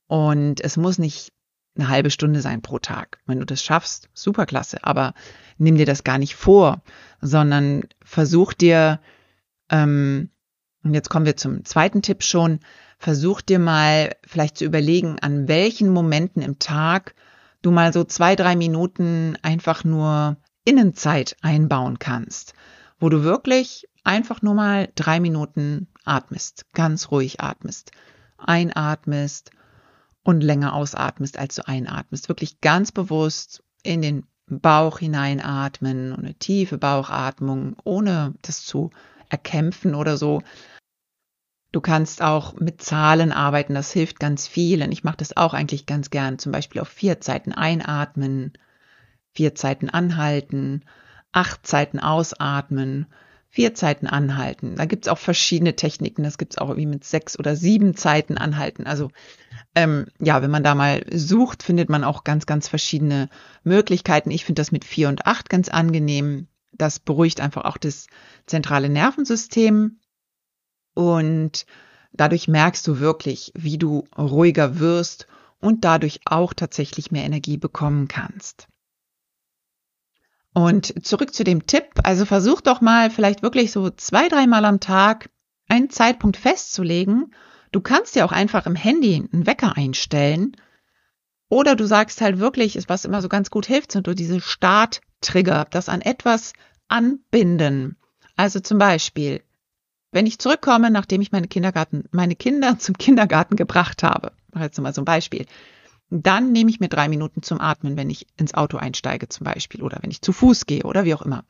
Und 0.06 0.60
es 0.60 0.76
muss 0.76 0.98
nicht 0.98 1.32
eine 1.74 1.88
halbe 1.88 2.10
Stunde 2.10 2.42
sein 2.42 2.60
pro 2.60 2.78
Tag. 2.78 3.18
Wenn 3.26 3.40
du 3.40 3.46
das 3.46 3.62
schaffst, 3.62 4.10
superklasse. 4.12 4.84
Aber 4.84 5.14
nimm 5.56 5.76
dir 5.76 5.86
das 5.86 6.04
gar 6.04 6.18
nicht 6.18 6.34
vor, 6.34 6.82
sondern 7.20 7.84
versuch 8.04 8.52
dir, 8.52 9.00
ähm, 9.70 10.30
und 10.84 10.94
jetzt 10.94 11.08
kommen 11.08 11.26
wir 11.26 11.36
zum 11.36 11.64
zweiten 11.64 12.02
Tipp 12.02 12.22
schon, 12.22 12.60
versuch 13.02 13.40
dir 13.40 13.58
mal 13.58 14.14
vielleicht 14.24 14.58
zu 14.58 14.64
überlegen, 14.64 15.18
an 15.18 15.48
welchen 15.48 15.88
Momenten 15.88 16.40
im 16.40 16.60
Tag 16.60 17.16
du 17.60 17.72
mal 17.72 17.92
so 17.92 18.04
zwei, 18.04 18.36
drei 18.36 18.54
Minuten 18.54 19.36
einfach 19.42 19.82
nur 19.82 20.36
Innenzeit 20.64 21.36
einbauen 21.42 21.98
kannst, 21.98 22.54
wo 23.00 23.08
du 23.08 23.24
wirklich 23.24 23.88
einfach 24.04 24.40
nur 24.40 24.54
mal 24.54 24.88
drei 24.94 25.18
Minuten 25.18 25.88
atmest, 26.04 26.66
ganz 26.74 27.10
ruhig 27.10 27.40
atmest, 27.40 27.90
einatmest 28.38 29.50
und 30.22 30.40
länger 30.40 30.72
ausatmest, 30.72 31.38
als 31.38 31.56
du 31.56 31.66
einatmest. 31.66 32.28
Wirklich 32.28 32.60
ganz 32.60 32.92
bewusst 32.92 33.64
in 33.82 34.00
den 34.00 34.26
Bauch 34.46 35.00
hineinatmen 35.00 36.12
und 36.12 36.20
eine 36.20 36.34
tiefe 36.34 36.78
Bauchatmung, 36.78 37.74
ohne 37.82 38.34
das 38.42 38.64
zu 38.64 38.90
erkämpfen 39.28 39.96
oder 39.96 40.16
so. 40.16 40.40
Du 41.72 41.80
kannst 41.80 42.22
auch 42.22 42.54
mit 42.54 42.82
Zahlen 42.82 43.32
arbeiten, 43.32 43.74
das 43.74 43.92
hilft 43.92 44.20
ganz 44.20 44.46
vielen. 44.46 44.92
Ich 44.92 45.04
mache 45.04 45.16
das 45.16 45.36
auch 45.36 45.54
eigentlich 45.54 45.86
ganz 45.86 46.10
gern, 46.10 46.38
zum 46.38 46.52
Beispiel 46.52 46.80
auf 46.80 46.88
vier 46.88 47.20
Zeiten 47.20 47.52
einatmen, 47.52 48.52
vier 49.32 49.54
Zeiten 49.54 49.88
anhalten, 49.88 50.84
acht 51.32 51.66
Zeiten 51.66 51.98
ausatmen 51.98 53.06
vier 53.52 53.74
Zeiten 53.74 54.06
anhalten. 54.06 54.76
Da 54.76 54.86
gibt's 54.86 55.08
auch 55.08 55.18
verschiedene 55.18 55.76
Techniken. 55.76 56.22
Das 56.22 56.38
gibt's 56.38 56.56
auch 56.56 56.70
irgendwie 56.70 56.86
mit 56.86 57.04
sechs 57.04 57.38
oder 57.38 57.54
sieben 57.54 57.94
Zeiten 57.94 58.38
anhalten. 58.38 58.86
Also 58.86 59.10
ähm, 59.74 60.06
ja, 60.18 60.40
wenn 60.40 60.50
man 60.50 60.64
da 60.64 60.74
mal 60.74 61.04
sucht, 61.12 61.62
findet 61.62 61.90
man 61.90 62.02
auch 62.02 62.24
ganz, 62.24 62.46
ganz 62.46 62.66
verschiedene 62.66 63.28
Möglichkeiten. 63.62 64.30
Ich 64.30 64.46
finde 64.46 64.60
das 64.60 64.72
mit 64.72 64.86
vier 64.86 65.10
und 65.10 65.26
acht 65.26 65.50
ganz 65.50 65.68
angenehm. 65.68 66.48
Das 66.72 66.98
beruhigt 66.98 67.42
einfach 67.42 67.66
auch 67.66 67.76
das 67.76 68.06
zentrale 68.46 68.88
Nervensystem. 68.88 69.98
Und 70.94 71.66
dadurch 72.12 72.48
merkst 72.48 72.86
du 72.86 73.00
wirklich, 73.00 73.52
wie 73.54 73.78
du 73.78 74.04
ruhiger 74.16 74.78
wirst 74.78 75.26
und 75.60 75.84
dadurch 75.84 76.20
auch 76.24 76.52
tatsächlich 76.52 77.10
mehr 77.10 77.24
Energie 77.24 77.56
bekommen 77.56 78.08
kannst. 78.08 78.66
Und 80.54 81.06
zurück 81.06 81.32
zu 81.32 81.44
dem 81.44 81.66
Tipp. 81.66 81.84
Also 82.02 82.26
versuch 82.26 82.60
doch 82.60 82.80
mal 82.80 83.10
vielleicht 83.10 83.42
wirklich 83.42 83.72
so 83.72 83.88
zwei, 83.90 84.28
dreimal 84.28 84.64
am 84.64 84.80
Tag 84.80 85.30
einen 85.68 85.88
Zeitpunkt 85.88 86.36
festzulegen. 86.36 87.34
Du 87.70 87.80
kannst 87.80 88.16
ja 88.16 88.24
auch 88.26 88.32
einfach 88.32 88.66
im 88.66 88.74
Handy 88.74 89.26
einen 89.32 89.46
Wecker 89.46 89.76
einstellen. 89.76 90.54
Oder 91.48 91.74
du 91.76 91.86
sagst 91.86 92.20
halt 92.20 92.38
wirklich, 92.38 92.78
was 92.88 93.04
immer 93.04 93.22
so 93.22 93.28
ganz 93.28 93.50
gut 93.50 93.66
hilft, 93.66 93.92
sind 93.92 94.06
so 94.06 94.14
diese 94.14 94.40
Start-Trigger, 94.40 95.66
das 95.70 95.88
an 95.88 96.02
etwas 96.02 96.52
anbinden. 96.88 97.96
Also 98.36 98.60
zum 98.60 98.78
Beispiel, 98.78 99.42
wenn 100.12 100.26
ich 100.26 100.38
zurückkomme, 100.38 100.90
nachdem 100.90 101.20
ich 101.20 101.32
meine 101.32 101.48
Kindergarten, 101.48 102.04
meine 102.12 102.36
Kinder 102.36 102.78
zum 102.78 102.96
Kindergarten 102.96 103.56
gebracht 103.56 104.02
habe, 104.02 104.32
jetzt 104.58 104.80
mal 104.80 104.94
so 104.94 105.00
ein 105.00 105.06
Beispiel, 105.06 105.46
dann 106.10 106.52
nehme 106.52 106.70
ich 106.70 106.78
mir 106.78 106.88
drei 106.88 107.08
Minuten 107.08 107.42
zum 107.42 107.60
Atmen, 107.60 107.96
wenn 107.96 108.10
ich 108.10 108.26
ins 108.36 108.54
Auto 108.54 108.76
einsteige 108.76 109.28
zum 109.28 109.44
Beispiel 109.44 109.82
oder 109.82 109.98
wenn 110.02 110.10
ich 110.10 110.20
zu 110.20 110.32
Fuß 110.32 110.66
gehe 110.66 110.82
oder 110.82 111.04
wie 111.04 111.14
auch 111.14 111.22
immer. 111.22 111.44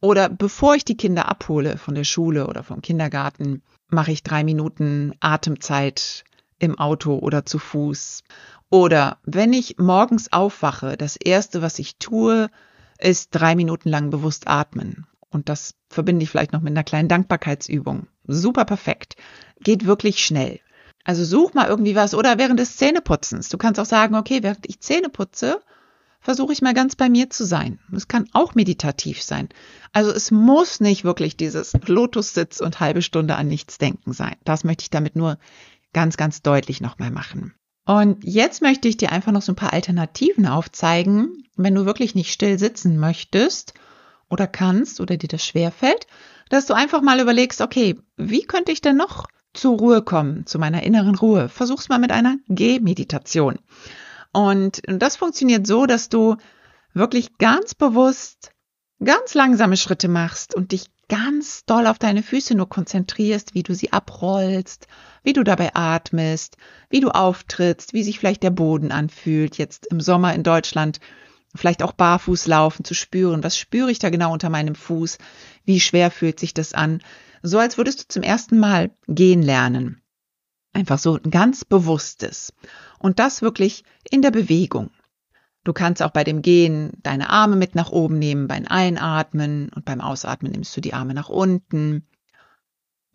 Oder 0.00 0.28
bevor 0.28 0.74
ich 0.74 0.84
die 0.84 0.98
Kinder 0.98 1.28
abhole 1.28 1.78
von 1.78 1.94
der 1.94 2.04
Schule 2.04 2.46
oder 2.46 2.62
vom 2.62 2.82
Kindergarten, 2.82 3.62
mache 3.88 4.12
ich 4.12 4.22
drei 4.22 4.44
Minuten 4.44 5.14
Atemzeit 5.20 6.24
im 6.58 6.78
Auto 6.78 7.18
oder 7.18 7.46
zu 7.46 7.58
Fuß. 7.58 8.22
Oder 8.68 9.18
wenn 9.24 9.54
ich 9.54 9.78
morgens 9.78 10.30
aufwache, 10.32 10.98
das 10.98 11.16
Erste, 11.16 11.62
was 11.62 11.78
ich 11.78 11.96
tue, 11.96 12.50
ist 12.98 13.30
drei 13.30 13.54
Minuten 13.54 13.88
lang 13.88 14.10
bewusst 14.10 14.48
atmen. 14.48 15.06
Und 15.30 15.48
das 15.48 15.74
verbinde 15.96 16.22
ich 16.22 16.30
vielleicht 16.30 16.52
noch 16.52 16.60
mit 16.60 16.70
einer 16.70 16.84
kleinen 16.84 17.08
Dankbarkeitsübung. 17.08 18.06
Super 18.28 18.64
perfekt. 18.66 19.16
Geht 19.60 19.86
wirklich 19.86 20.24
schnell. 20.24 20.60
Also 21.04 21.24
such 21.24 21.54
mal 21.54 21.68
irgendwie 21.68 21.94
was 21.94 22.14
oder 22.14 22.38
während 22.38 22.60
des 22.60 22.76
Zähneputzens. 22.76 23.48
Du 23.48 23.56
kannst 23.56 23.80
auch 23.80 23.86
sagen, 23.86 24.14
okay, 24.14 24.42
während 24.42 24.68
ich 24.68 24.80
Zähne 24.80 25.08
putze, 25.08 25.62
versuche 26.20 26.52
ich 26.52 26.60
mal 26.60 26.74
ganz 26.74 26.96
bei 26.96 27.08
mir 27.08 27.30
zu 27.30 27.46
sein. 27.46 27.78
Es 27.94 28.08
kann 28.08 28.28
auch 28.34 28.54
meditativ 28.54 29.22
sein. 29.22 29.48
Also 29.92 30.10
es 30.10 30.30
muss 30.30 30.80
nicht 30.80 31.02
wirklich 31.02 31.38
dieses 31.38 31.72
Lotussitz 31.86 32.60
und 32.60 32.78
halbe 32.78 33.00
Stunde 33.00 33.36
an 33.36 33.48
nichts 33.48 33.78
denken 33.78 34.12
sein. 34.12 34.36
Das 34.44 34.64
möchte 34.64 34.82
ich 34.82 34.90
damit 34.90 35.16
nur 35.16 35.38
ganz, 35.94 36.18
ganz 36.18 36.42
deutlich 36.42 36.82
nochmal 36.82 37.10
machen. 37.10 37.54
Und 37.86 38.22
jetzt 38.22 38.60
möchte 38.60 38.88
ich 38.88 38.98
dir 38.98 39.12
einfach 39.12 39.32
noch 39.32 39.42
so 39.42 39.52
ein 39.52 39.56
paar 39.56 39.72
Alternativen 39.72 40.46
aufzeigen, 40.46 41.44
wenn 41.56 41.74
du 41.74 41.86
wirklich 41.86 42.14
nicht 42.14 42.32
still 42.32 42.58
sitzen 42.58 42.98
möchtest 42.98 43.72
oder 44.28 44.46
kannst 44.46 45.00
oder 45.00 45.16
dir 45.16 45.28
das 45.28 45.44
schwerfällt, 45.44 46.06
dass 46.48 46.66
du 46.66 46.74
einfach 46.74 47.02
mal 47.02 47.20
überlegst, 47.20 47.60
okay, 47.60 47.96
wie 48.16 48.42
könnte 48.42 48.72
ich 48.72 48.80
denn 48.80 48.96
noch 48.96 49.26
zur 49.56 49.78
Ruhe 49.78 50.02
kommen, 50.02 50.46
zu 50.46 50.58
meiner 50.58 50.82
inneren 50.82 51.14
Ruhe. 51.14 51.48
Versuch's 51.48 51.88
mal 51.88 51.98
mit 51.98 52.12
einer 52.12 52.36
Gehmeditation. 52.48 53.58
Und 54.32 54.82
das 54.86 55.16
funktioniert 55.16 55.66
so, 55.66 55.86
dass 55.86 56.08
du 56.08 56.36
wirklich 56.92 57.38
ganz 57.38 57.74
bewusst 57.74 58.52
ganz 59.02 59.34
langsame 59.34 59.76
Schritte 59.76 60.08
machst 60.08 60.54
und 60.54 60.72
dich 60.72 60.86
ganz 61.08 61.64
doll 61.66 61.86
auf 61.86 61.98
deine 61.98 62.22
Füße 62.22 62.54
nur 62.54 62.68
konzentrierst, 62.68 63.54
wie 63.54 63.62
du 63.62 63.74
sie 63.74 63.92
abrollst, 63.92 64.88
wie 65.22 65.32
du 65.32 65.44
dabei 65.44 65.74
atmest, 65.74 66.56
wie 66.90 67.00
du 67.00 67.10
auftrittst, 67.10 67.92
wie 67.92 68.02
sich 68.02 68.18
vielleicht 68.18 68.42
der 68.42 68.50
Boden 68.50 68.90
anfühlt, 68.90 69.58
jetzt 69.58 69.86
im 69.86 70.00
Sommer 70.00 70.34
in 70.34 70.42
Deutschland, 70.42 70.98
vielleicht 71.56 71.82
auch 71.82 71.92
barfuß 71.92 72.46
laufen, 72.46 72.84
zu 72.84 72.94
spüren, 72.94 73.42
was 73.42 73.58
spüre 73.58 73.90
ich 73.90 73.98
da 73.98 74.10
genau 74.10 74.32
unter 74.32 74.50
meinem 74.50 74.74
Fuß, 74.74 75.18
wie 75.64 75.80
schwer 75.80 76.10
fühlt 76.10 76.40
sich 76.40 76.54
das 76.54 76.72
an, 76.72 77.02
so 77.42 77.58
als 77.58 77.78
würdest 77.78 78.00
du 78.00 78.04
zum 78.08 78.22
ersten 78.22 78.58
Mal 78.58 78.90
gehen 79.06 79.42
lernen. 79.42 80.02
Einfach 80.72 80.98
so 80.98 81.18
ein 81.22 81.30
ganz 81.30 81.64
bewusstes. 81.64 82.52
Und 82.98 83.18
das 83.18 83.40
wirklich 83.40 83.84
in 84.10 84.20
der 84.22 84.30
Bewegung. 84.30 84.90
Du 85.64 85.72
kannst 85.72 86.02
auch 86.02 86.10
bei 86.10 86.22
dem 86.22 86.42
Gehen 86.42 86.92
deine 87.02 87.30
Arme 87.30 87.56
mit 87.56 87.74
nach 87.74 87.90
oben 87.90 88.18
nehmen 88.18 88.46
beim 88.46 88.66
Einatmen 88.66 89.70
und 89.74 89.84
beim 89.84 90.00
Ausatmen 90.00 90.52
nimmst 90.52 90.76
du 90.76 90.80
die 90.80 90.94
Arme 90.94 91.14
nach 91.14 91.28
unten. 91.28 92.06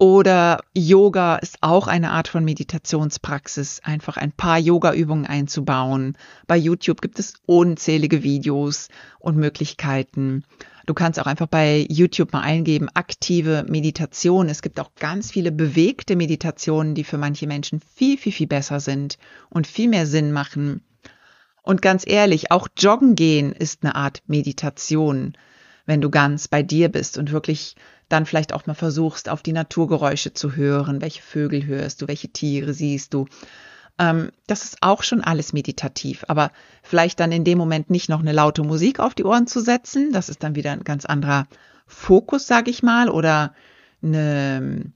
Oder 0.01 0.63
Yoga 0.74 1.36
ist 1.36 1.60
auch 1.62 1.86
eine 1.86 2.10
Art 2.10 2.27
von 2.27 2.43
Meditationspraxis, 2.43 3.81
einfach 3.84 4.17
ein 4.17 4.31
paar 4.31 4.58
Yoga-Übungen 4.58 5.27
einzubauen. 5.27 6.17
Bei 6.48 6.58
YouTube 6.58 7.01
gibt 7.03 7.20
es 7.20 7.36
unzählige 7.46 8.24
Videos 8.24 8.88
und 9.20 9.38
Möglichkeiten. 9.38 10.43
Du 10.88 10.96
kannst 10.96 11.20
auch 11.20 11.27
einfach 11.27 11.46
bei 11.46 11.86
YouTube 11.88 12.34
mal 12.34 12.41
eingeben, 12.41 12.89
aktive 12.96 13.63
Meditation. 13.70 14.50
Es 14.50 14.63
gibt 14.63 14.79
auch 14.79 14.89
ganz 14.96 15.29
viele 15.29 15.51
bewegte 15.51 16.15
Meditationen, 16.15 16.96
die 16.96 17.03
für 17.03 17.20
manche 17.20 17.46
Menschen 17.46 17.79
viel, 17.79 18.17
viel, 18.17 18.31
viel 18.31 18.48
besser 18.48 18.79
sind 18.79 19.20
und 19.51 19.67
viel 19.67 19.88
mehr 19.88 20.08
Sinn 20.08 20.31
machen. 20.31 20.84
Und 21.62 21.84
ganz 21.84 22.08
ehrlich, 22.08 22.50
auch 22.50 22.67
joggen 22.75 23.13
gehen 23.13 23.51
ist 23.51 23.84
eine 23.84 23.93
Art 23.93 24.24
Meditation, 24.25 25.34
wenn 25.92 26.00
du 26.00 26.10
ganz 26.10 26.48
bei 26.48 26.64
dir 26.64 26.88
bist 26.88 27.18
und 27.18 27.34
wirklich 27.34 27.76
dann 28.08 28.26
vielleicht 28.26 28.54
auch 28.54 28.66
mal 28.66 28.76
versuchst, 28.76 29.28
auf 29.28 29.44
die 29.44 29.52
Naturgeräusche 29.52 30.34
zu 30.34 30.56
hören. 30.56 31.02
Welche 31.02 31.22
Vögel 31.22 31.66
hörst 31.66 32.02
du? 32.02 32.08
Welche 32.08 32.30
Tiere 32.30 32.74
siehst 32.74 33.14
du? 33.14 33.26
Ähm, 34.00 34.32
das 34.48 34.64
ist 34.64 34.78
auch 34.80 35.04
schon 35.04 35.20
alles 35.20 35.52
meditativ. 35.52 36.24
Aber 36.30 36.54
vielleicht 36.82 37.20
dann 37.20 37.34
in 37.34 37.44
dem 37.44 37.58
Moment 37.58 37.90
nicht 37.90 38.08
noch 38.08 38.22
eine 38.22 38.32
laute 38.32 38.64
Musik 38.64 39.02
auf 39.02 39.16
die 39.16 39.26
Ohren 39.26 39.48
zu 39.48 39.60
setzen. 39.60 40.14
Das 40.14 40.30
ist 40.30 40.44
dann 40.44 40.56
wieder 40.56 40.72
ein 40.72 40.86
ganz 40.86 41.06
anderer 41.06 41.46
Fokus, 41.88 42.48
sage 42.48 42.72
ich 42.72 42.84
mal, 42.84 43.10
oder 43.10 43.54
eine, 44.02 44.94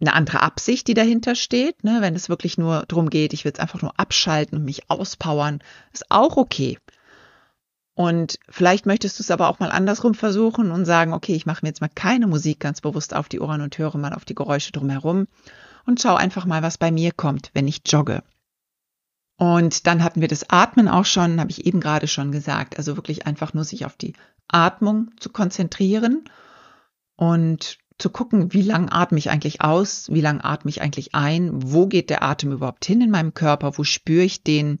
eine 0.00 0.14
andere 0.14 0.40
Absicht, 0.40 0.88
die 0.88 0.94
dahinter 0.94 1.34
steht. 1.34 1.84
Ne? 1.84 1.98
Wenn 2.00 2.14
es 2.14 2.30
wirklich 2.30 2.56
nur 2.56 2.86
darum 2.88 3.10
geht, 3.10 3.34
ich 3.34 3.44
will 3.44 3.52
es 3.52 3.60
einfach 3.60 3.82
nur 3.82 4.00
abschalten 4.00 4.56
und 4.56 4.64
mich 4.64 4.88
auspowern, 4.88 5.58
ist 5.92 6.06
auch 6.08 6.38
okay. 6.38 6.78
Und 7.98 8.38
vielleicht 8.48 8.86
möchtest 8.86 9.18
du 9.18 9.24
es 9.24 9.30
aber 9.32 9.48
auch 9.48 9.58
mal 9.58 9.72
andersrum 9.72 10.14
versuchen 10.14 10.70
und 10.70 10.84
sagen, 10.84 11.12
okay, 11.12 11.34
ich 11.34 11.46
mache 11.46 11.64
mir 11.64 11.70
jetzt 11.70 11.80
mal 11.80 11.90
keine 11.92 12.28
Musik 12.28 12.60
ganz 12.60 12.80
bewusst 12.80 13.12
auf 13.12 13.28
die 13.28 13.40
Ohren 13.40 13.60
und 13.60 13.76
höre 13.76 13.98
mal 13.98 14.14
auf 14.14 14.24
die 14.24 14.36
Geräusche 14.36 14.70
drumherum 14.70 15.26
und 15.84 16.00
schau 16.00 16.14
einfach 16.14 16.46
mal, 16.46 16.62
was 16.62 16.78
bei 16.78 16.92
mir 16.92 17.10
kommt, 17.10 17.50
wenn 17.54 17.66
ich 17.66 17.80
jogge. 17.84 18.22
Und 19.36 19.88
dann 19.88 20.04
hatten 20.04 20.20
wir 20.20 20.28
das 20.28 20.48
Atmen 20.48 20.86
auch 20.86 21.06
schon, 21.06 21.40
habe 21.40 21.50
ich 21.50 21.66
eben 21.66 21.80
gerade 21.80 22.06
schon 22.06 22.30
gesagt. 22.30 22.78
Also 22.78 22.94
wirklich 22.94 23.26
einfach 23.26 23.52
nur 23.52 23.64
sich 23.64 23.84
auf 23.84 23.96
die 23.96 24.12
Atmung 24.46 25.10
zu 25.18 25.30
konzentrieren 25.30 26.22
und 27.16 27.78
zu 27.98 28.10
gucken, 28.10 28.52
wie 28.52 28.62
lang 28.62 28.92
atme 28.92 29.18
ich 29.18 29.28
eigentlich 29.28 29.60
aus, 29.60 30.08
wie 30.12 30.20
lang 30.20 30.40
atme 30.40 30.68
ich 30.68 30.82
eigentlich 30.82 31.16
ein, 31.16 31.50
wo 31.52 31.88
geht 31.88 32.10
der 32.10 32.22
Atem 32.22 32.52
überhaupt 32.52 32.84
hin 32.84 33.00
in 33.00 33.10
meinem 33.10 33.34
Körper, 33.34 33.76
wo 33.76 33.82
spüre 33.82 34.22
ich 34.22 34.44
den 34.44 34.78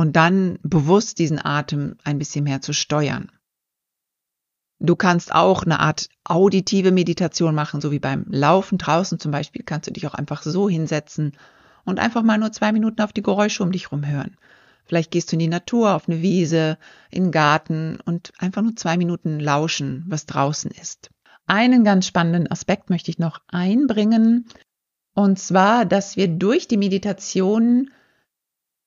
und 0.00 0.16
dann 0.16 0.58
bewusst 0.62 1.18
diesen 1.18 1.44
Atem 1.44 1.96
ein 2.04 2.18
bisschen 2.18 2.44
mehr 2.44 2.62
zu 2.62 2.72
steuern. 2.72 3.30
Du 4.78 4.96
kannst 4.96 5.30
auch 5.34 5.62
eine 5.64 5.78
Art 5.78 6.08
auditive 6.24 6.90
Meditation 6.90 7.54
machen, 7.54 7.82
so 7.82 7.92
wie 7.92 7.98
beim 7.98 8.24
Laufen 8.30 8.78
draußen 8.78 9.20
zum 9.20 9.30
Beispiel, 9.30 9.62
kannst 9.62 9.88
du 9.88 9.92
dich 9.92 10.06
auch 10.06 10.14
einfach 10.14 10.42
so 10.42 10.70
hinsetzen 10.70 11.32
und 11.84 11.98
einfach 11.98 12.22
mal 12.22 12.38
nur 12.38 12.50
zwei 12.50 12.72
Minuten 12.72 13.02
auf 13.02 13.12
die 13.12 13.20
Geräusche 13.20 13.62
um 13.62 13.72
dich 13.72 13.92
rumhören. 13.92 14.38
Vielleicht 14.86 15.10
gehst 15.10 15.30
du 15.30 15.36
in 15.36 15.40
die 15.40 15.48
Natur, 15.48 15.94
auf 15.94 16.08
eine 16.08 16.22
Wiese, 16.22 16.78
in 17.10 17.24
den 17.24 17.30
Garten 17.30 17.98
und 18.02 18.32
einfach 18.38 18.62
nur 18.62 18.76
zwei 18.76 18.96
Minuten 18.96 19.38
lauschen, 19.38 20.06
was 20.08 20.24
draußen 20.24 20.70
ist. 20.70 21.10
Einen 21.46 21.84
ganz 21.84 22.06
spannenden 22.06 22.50
Aspekt 22.50 22.88
möchte 22.88 23.10
ich 23.10 23.18
noch 23.18 23.42
einbringen, 23.48 24.46
und 25.12 25.38
zwar, 25.38 25.84
dass 25.84 26.16
wir 26.16 26.26
durch 26.26 26.68
die 26.68 26.78
Meditation 26.78 27.90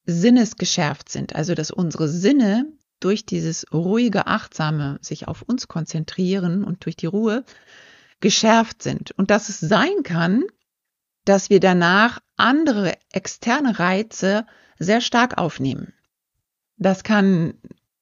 sinnesgeschärft 0.05 1.09
sind, 1.09 1.35
also 1.35 1.55
dass 1.55 1.71
unsere 1.71 2.07
Sinne 2.07 2.65
durch 2.99 3.25
dieses 3.25 3.65
ruhige, 3.73 4.27
achtsame 4.27 4.97
sich 5.01 5.27
auf 5.27 5.41
uns 5.41 5.67
konzentrieren 5.67 6.63
und 6.63 6.85
durch 6.85 6.95
die 6.95 7.05
Ruhe 7.05 7.43
geschärft 8.21 8.81
sind 8.81 9.11
und 9.11 9.29
dass 9.31 9.49
es 9.49 9.59
sein 9.59 10.03
kann, 10.03 10.43
dass 11.25 11.49
wir 11.49 11.59
danach 11.59 12.19
andere 12.37 12.93
externe 13.11 13.79
Reize 13.79 14.45
sehr 14.79 15.01
stark 15.01 15.37
aufnehmen. 15.37 15.93
Das 16.77 17.03
kann 17.03 17.55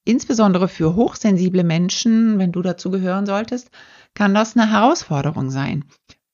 insbesondere 0.05 0.67
für 0.67 0.95
hochsensible 0.95 1.63
Menschen, 1.63 2.39
wenn 2.39 2.51
du 2.51 2.61
dazu 2.61 2.89
gehören 2.89 3.25
solltest, 3.25 3.69
kann 4.13 4.33
das 4.33 4.55
eine 4.55 4.69
Herausforderung 4.69 5.51
sein. 5.51 5.85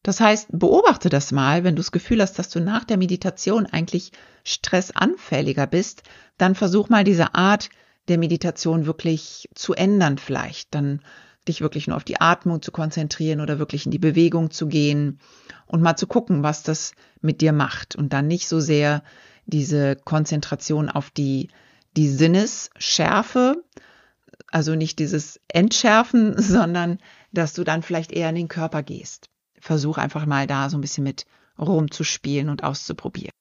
Das 0.08 0.22
heißt, 0.22 0.48
beobachte 0.54 1.10
das 1.10 1.34
mal, 1.34 1.65
wenn 1.65 1.76
du 1.76 1.82
das 1.82 1.91
Gefühl 1.91 2.22
hast, 2.22 2.39
dass 2.39 2.48
du 2.48 2.62
nach 2.62 2.86
der 2.86 2.96
Meditation 2.96 3.65
eigentlich 3.65 4.13
stressanfälliger 4.46 5.67
bist, 5.67 6.04
dann 6.38 6.56
versuch 6.56 6.88
mal 6.88 7.04
diese 7.04 7.36
Art 7.36 7.70
der 8.08 8.17
Meditation 8.17 8.86
wirklich 8.86 9.50
zu 9.54 9.74
ändern 9.74 10.17
vielleicht. 10.17 10.74
Dann 10.74 11.02
dich 11.50 11.60
wirklich 11.60 11.88
nur 11.88 11.98
auf 11.98 12.06
die 12.06 12.22
Atmung 12.22 12.62
zu 12.62 12.72
konzentrieren 12.72 13.41
oder 13.41 13.60
wirklich 13.60 13.84
in 13.84 13.91
die 13.91 14.00
Bewegung 14.00 14.50
zu 14.50 14.67
gehen 14.67 15.20
und 15.65 15.82
mal 15.82 15.98
zu 15.98 16.08
gucken, 16.08 16.41
was 16.41 16.63
das 16.63 16.93
mit 17.20 17.41
dir 17.41 17.52
macht. 17.52 17.98
Und 17.98 18.13
dann 18.13 18.28
nicht 18.28 18.48
so 18.48 18.62
sehr 18.62 19.04
diese 19.46 19.98
Konzentration 19.98 20.88
auf 20.88 21.10
die, 21.10 21.50
die 21.98 22.08
Sinnesschärfe, 22.08 23.62
also 24.48 24.74
nicht 24.74 25.00
dieses 25.00 25.41
Entschärfen, 25.50 26.34
sondern 26.41 27.00
dass 27.34 27.52
du 27.52 27.65
dann 27.65 27.84
vielleicht 27.84 28.13
eher 28.13 28.30
in 28.30 28.36
den 28.36 28.48
Körper 28.48 28.84
gehst 28.84 29.30
versuch 29.67 29.97
einfach 29.97 30.25
mal 30.25 30.47
da 30.47 30.69
so 30.69 30.77
ein 30.77 30.82
bisschen 30.82 31.03
mit 31.03 31.25
rumzuspielen 31.60 32.49
und 32.49 32.63
auszuprobieren. 32.63 33.32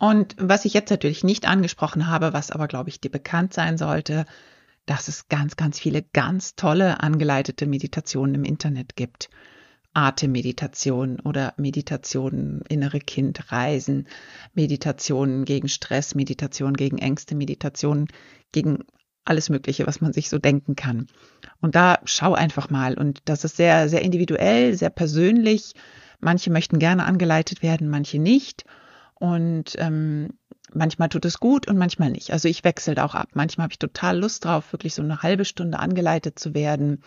Und 0.00 0.36
was 0.38 0.64
ich 0.64 0.74
jetzt 0.74 0.90
natürlich 0.90 1.22
nicht 1.22 1.46
angesprochen 1.46 2.06
habe, 2.06 2.32
was 2.32 2.50
aber, 2.50 2.68
glaube 2.68 2.88
ich, 2.88 3.00
dir 3.00 3.10
bekannt 3.10 3.52
sein 3.52 3.76
sollte, 3.78 4.26
dass 4.86 5.08
es 5.08 5.28
ganz, 5.28 5.56
ganz 5.56 5.78
viele 5.78 6.02
ganz 6.02 6.54
tolle 6.54 7.00
angeleitete 7.00 7.66
Meditationen 7.66 8.36
im 8.36 8.44
Internet 8.44 8.96
gibt. 8.96 9.28
Atemmeditation 9.92 11.18
oder 11.20 11.54
Meditationen 11.56 12.62
innere 12.68 13.00
Kind 13.00 13.50
reisen, 13.50 14.06
Meditationen 14.54 15.44
gegen 15.44 15.68
Stress, 15.68 16.14
Meditationen 16.14 16.76
gegen 16.76 16.98
Ängste, 16.98 17.34
Meditationen 17.34 18.06
gegen 18.52 18.84
alles 19.28 19.50
Mögliche, 19.50 19.86
was 19.86 20.00
man 20.00 20.12
sich 20.12 20.28
so 20.28 20.38
denken 20.38 20.76
kann. 20.76 21.06
Und 21.60 21.74
da 21.74 21.98
schau 22.04 22.34
einfach 22.34 22.70
mal. 22.70 22.94
Und 22.94 23.20
das 23.26 23.44
ist 23.44 23.56
sehr, 23.56 23.88
sehr 23.88 24.02
individuell, 24.02 24.74
sehr 24.74 24.90
persönlich. 24.90 25.74
Manche 26.20 26.50
möchten 26.50 26.78
gerne 26.78 27.04
angeleitet 27.04 27.62
werden, 27.62 27.88
manche 27.88 28.18
nicht. 28.18 28.64
Und 29.14 29.74
ähm, 29.76 30.30
manchmal 30.72 31.08
tut 31.08 31.24
es 31.24 31.40
gut 31.40 31.68
und 31.68 31.78
manchmal 31.78 32.10
nicht. 32.10 32.32
Also 32.32 32.48
ich 32.48 32.64
wechsle 32.64 32.94
da 32.94 33.04
auch 33.04 33.14
ab. 33.14 33.28
Manchmal 33.34 33.64
habe 33.64 33.72
ich 33.72 33.78
total 33.78 34.18
Lust 34.18 34.44
drauf, 34.44 34.72
wirklich 34.72 34.94
so 34.94 35.02
eine 35.02 35.22
halbe 35.22 35.44
Stunde 35.44 35.78
angeleitet 35.78 36.38
zu 36.38 36.54
werden. 36.54 37.02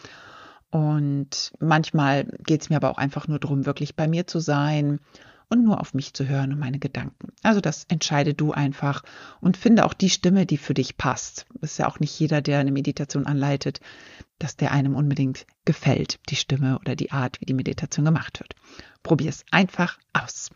Und 0.69 1.51
manchmal 1.59 2.25
geht 2.43 2.61
es 2.61 2.69
mir 2.69 2.77
aber 2.77 2.91
auch 2.91 2.97
einfach 2.97 3.27
nur 3.27 3.39
darum, 3.39 3.65
wirklich 3.65 3.95
bei 3.95 4.07
mir 4.07 4.27
zu 4.27 4.39
sein 4.39 4.99
und 5.51 5.63
nur 5.63 5.81
auf 5.81 5.93
mich 5.93 6.13
zu 6.13 6.27
hören 6.27 6.53
und 6.53 6.59
meine 6.59 6.79
Gedanken. 6.79 7.33
Also 7.43 7.59
das 7.59 7.83
entscheide 7.89 8.33
du 8.33 8.53
einfach 8.53 9.03
und 9.41 9.57
finde 9.57 9.85
auch 9.85 9.93
die 9.93 10.09
Stimme, 10.09 10.45
die 10.45 10.57
für 10.57 10.73
dich 10.73 10.97
passt. 10.97 11.45
Das 11.59 11.73
ist 11.73 11.77
ja 11.77 11.87
auch 11.87 11.99
nicht 11.99 12.17
jeder, 12.17 12.41
der 12.41 12.59
eine 12.59 12.71
Meditation 12.71 13.25
anleitet, 13.27 13.81
dass 14.39 14.55
der 14.55 14.71
einem 14.71 14.95
unbedingt 14.95 15.45
gefällt, 15.65 16.19
die 16.29 16.37
Stimme 16.37 16.79
oder 16.79 16.95
die 16.95 17.11
Art, 17.11 17.41
wie 17.41 17.45
die 17.45 17.53
Meditation 17.53 18.05
gemacht 18.05 18.39
wird. 18.39 18.55
Probier 19.03 19.29
es 19.29 19.43
einfach 19.51 19.99
aus. 20.13 20.49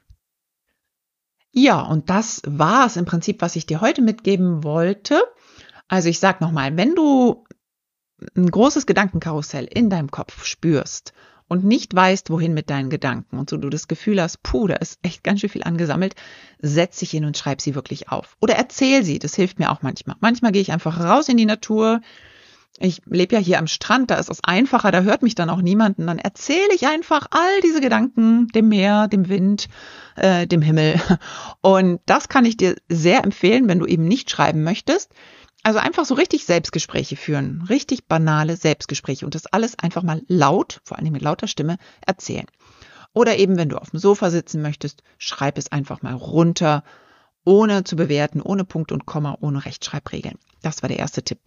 Ja, 1.52 1.82
und 1.82 2.10
das 2.10 2.42
war 2.46 2.86
es 2.86 2.96
im 2.96 3.06
Prinzip, 3.06 3.42
was 3.42 3.58
ich 3.58 3.66
dir 3.66 3.82
heute 3.82 4.02
mitgeben 4.02 4.64
wollte. 4.64 5.22
Also 5.90 6.08
ich 6.08 6.20
sag 6.20 6.40
nochmal, 6.40 6.78
wenn 6.78 6.96
du 6.96 7.46
ein 8.36 8.50
großes 8.50 8.86
Gedankenkarussell 8.86 9.66
in 9.66 9.90
deinem 9.90 10.10
Kopf 10.10 10.46
spürst 10.46 11.14
und 11.48 11.64
nicht 11.64 11.96
weißt, 11.96 12.30
wohin 12.30 12.54
mit 12.54 12.70
deinen 12.70 12.90
Gedanken 12.90 13.38
und 13.38 13.50
so 13.50 13.58
du 13.58 13.70
das 13.70 13.88
Gefühl 13.88 14.22
hast, 14.22 14.42
puh, 14.42 14.68
da 14.68 14.76
ist 14.76 15.00
echt 15.04 15.24
ganz 15.24 15.42
schön 15.42 15.50
viel 15.50 15.64
angesammelt, 15.64 16.16
setz 16.60 17.00
dich 17.00 17.12
hin 17.12 17.26
und 17.26 17.38
schreib 17.38 17.62
sie 17.62 17.76
wirklich 17.76 18.10
auf. 18.10 18.36
Oder 18.42 18.56
erzähl 18.56 19.04
sie, 19.04 19.20
das 19.20 19.36
hilft 19.36 19.60
mir 19.60 19.72
auch 19.72 19.82
manchmal. 19.82 20.16
Manchmal 20.20 20.52
gehe 20.52 20.62
ich 20.62 20.72
einfach 20.72 21.00
raus 21.00 21.30
in 21.30 21.38
die 21.38 21.46
Natur. 21.46 22.02
Ich 22.80 23.02
lebe 23.06 23.36
ja 23.36 23.42
hier 23.42 23.60
am 23.60 23.68
Strand, 23.68 24.12
da 24.12 24.16
ist 24.16 24.30
es 24.30 24.44
einfacher, 24.44 24.92
da 24.92 25.02
hört 25.02 25.22
mich 25.22 25.36
dann 25.36 25.50
auch 25.50 25.62
niemand. 25.62 25.98
Und 26.00 26.08
dann 26.08 26.20
erzähle 26.20 26.74
ich 26.74 26.88
einfach 26.88 27.28
all 27.32 27.62
diese 27.64 27.80
Gedanken 27.80 28.48
dem 28.50 28.68
Meer, 28.68 29.08
dem 29.08 29.30
Wind, 29.30 29.70
äh, 30.16 30.48
dem 30.48 30.62
Himmel. 30.62 31.00
Und 31.62 32.02
das 32.06 32.28
kann 32.28 32.44
ich 32.44 32.58
dir 32.58 32.76
sehr 32.90 33.24
empfehlen, 33.24 33.70
wenn 33.70 33.80
du 33.80 33.86
eben 33.86 34.06
nicht 34.06 34.30
schreiben 34.30 34.64
möchtest. 34.64 35.14
Also 35.66 35.80
einfach 35.80 36.06
so 36.06 36.14
richtig 36.14 36.46
Selbstgespräche 36.46 37.16
führen, 37.16 37.64
richtig 37.68 38.08
banale 38.08 38.56
Selbstgespräche 38.56 39.26
und 39.26 39.34
das 39.34 39.48
alles 39.48 39.80
einfach 39.80 40.04
mal 40.04 40.22
laut, 40.28 40.80
vor 40.84 41.00
allem 41.00 41.12
mit 41.12 41.24
lauter 41.24 41.48
Stimme, 41.48 41.78
erzählen. 42.06 42.46
Oder 43.14 43.38
eben, 43.38 43.58
wenn 43.58 43.70
du 43.70 43.78
auf 43.78 43.90
dem 43.90 43.98
Sofa 43.98 44.30
sitzen 44.30 44.62
möchtest, 44.62 45.02
schreib 45.18 45.58
es 45.58 45.72
einfach 45.72 46.04
mal 46.04 46.14
runter, 46.14 46.84
ohne 47.46 47.84
zu 47.84 47.96
bewerten, 47.96 48.42
ohne 48.42 48.64
Punkt 48.64 48.92
und 48.92 49.08
Komma, 49.08 49.40
ohne 49.42 49.66
Rechtschreibregeln. 49.66 50.38
Das 50.62 50.84
war 50.84 50.88
der 50.88 51.00
erste 51.00 51.24
Tipp. 51.24 51.40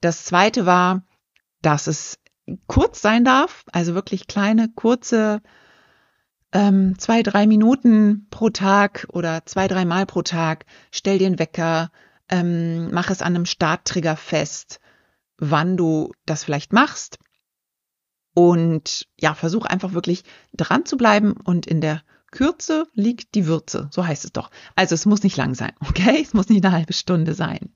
Das 0.00 0.24
zweite 0.24 0.64
war, 0.64 1.02
dass 1.60 1.88
es 1.88 2.20
kurz 2.68 3.02
sein 3.02 3.24
darf, 3.24 3.64
also 3.72 3.94
wirklich 3.94 4.28
kleine, 4.28 4.68
kurze, 4.68 5.42
ähm, 6.52 6.96
zwei, 7.00 7.24
drei 7.24 7.48
Minuten 7.48 8.28
pro 8.30 8.50
Tag 8.50 9.08
oder 9.12 9.44
zwei, 9.44 9.66
dreimal 9.66 10.06
pro 10.06 10.22
Tag. 10.22 10.66
Stell 10.92 11.18
dir 11.18 11.26
einen 11.26 11.40
Wecker, 11.40 11.90
ähm, 12.30 12.90
mach 12.92 13.10
es 13.10 13.22
an 13.22 13.34
einem 13.34 13.46
Starttrigger 13.46 14.16
fest, 14.16 14.80
wann 15.38 15.76
du 15.76 16.12
das 16.26 16.44
vielleicht 16.44 16.72
machst. 16.72 17.18
Und 18.34 19.08
ja, 19.18 19.34
versuch 19.34 19.66
einfach 19.66 19.92
wirklich 19.92 20.22
dran 20.54 20.86
zu 20.86 20.96
bleiben 20.96 21.32
und 21.32 21.66
in 21.66 21.80
der 21.80 22.02
Kürze 22.30 22.86
liegt 22.94 23.34
die 23.34 23.46
Würze, 23.46 23.88
so 23.90 24.06
heißt 24.06 24.24
es 24.24 24.32
doch. 24.32 24.50
Also 24.76 24.94
es 24.94 25.04
muss 25.04 25.24
nicht 25.24 25.36
lang 25.36 25.54
sein, 25.54 25.72
okay? 25.80 26.20
Es 26.22 26.32
muss 26.32 26.48
nicht 26.48 26.64
eine 26.64 26.74
halbe 26.74 26.92
Stunde 26.92 27.34
sein. 27.34 27.74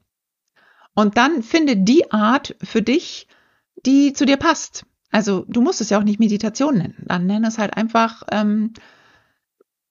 Und 0.94 1.16
dann 1.16 1.42
finde 1.42 1.76
die 1.76 2.12
Art 2.12 2.54
für 2.62 2.80
dich, 2.80 3.26
die 3.84 4.12
zu 4.12 4.24
dir 4.24 4.36
passt. 4.36 4.86
Also 5.10 5.44
du 5.48 5.60
musst 5.60 5.80
es 5.80 5.90
ja 5.90 5.98
auch 5.98 6.04
nicht 6.04 6.20
Meditation 6.20 6.78
nennen. 6.78 7.04
Dann 7.06 7.26
nenne 7.26 7.48
es 7.48 7.58
halt 7.58 7.76
einfach 7.76 8.22
ähm, 8.30 8.72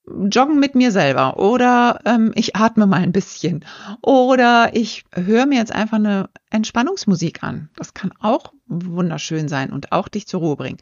Joggen 0.05 0.59
mit 0.59 0.75
mir 0.75 0.91
selber 0.91 1.39
oder 1.39 1.99
ähm, 2.05 2.33
ich 2.35 2.55
atme 2.55 2.85
mal 2.85 3.01
ein 3.01 3.13
bisschen 3.13 3.63
oder 4.01 4.71
ich 4.73 5.05
höre 5.13 5.45
mir 5.45 5.57
jetzt 5.57 5.71
einfach 5.71 5.97
eine 5.97 6.29
Entspannungsmusik 6.49 7.41
an. 7.41 7.69
Das 7.77 7.93
kann 7.93 8.11
auch 8.19 8.53
wunderschön 8.67 9.47
sein 9.47 9.71
und 9.71 9.91
auch 9.93 10.09
dich 10.09 10.27
zur 10.27 10.41
Ruhe 10.41 10.57
bringen. 10.57 10.79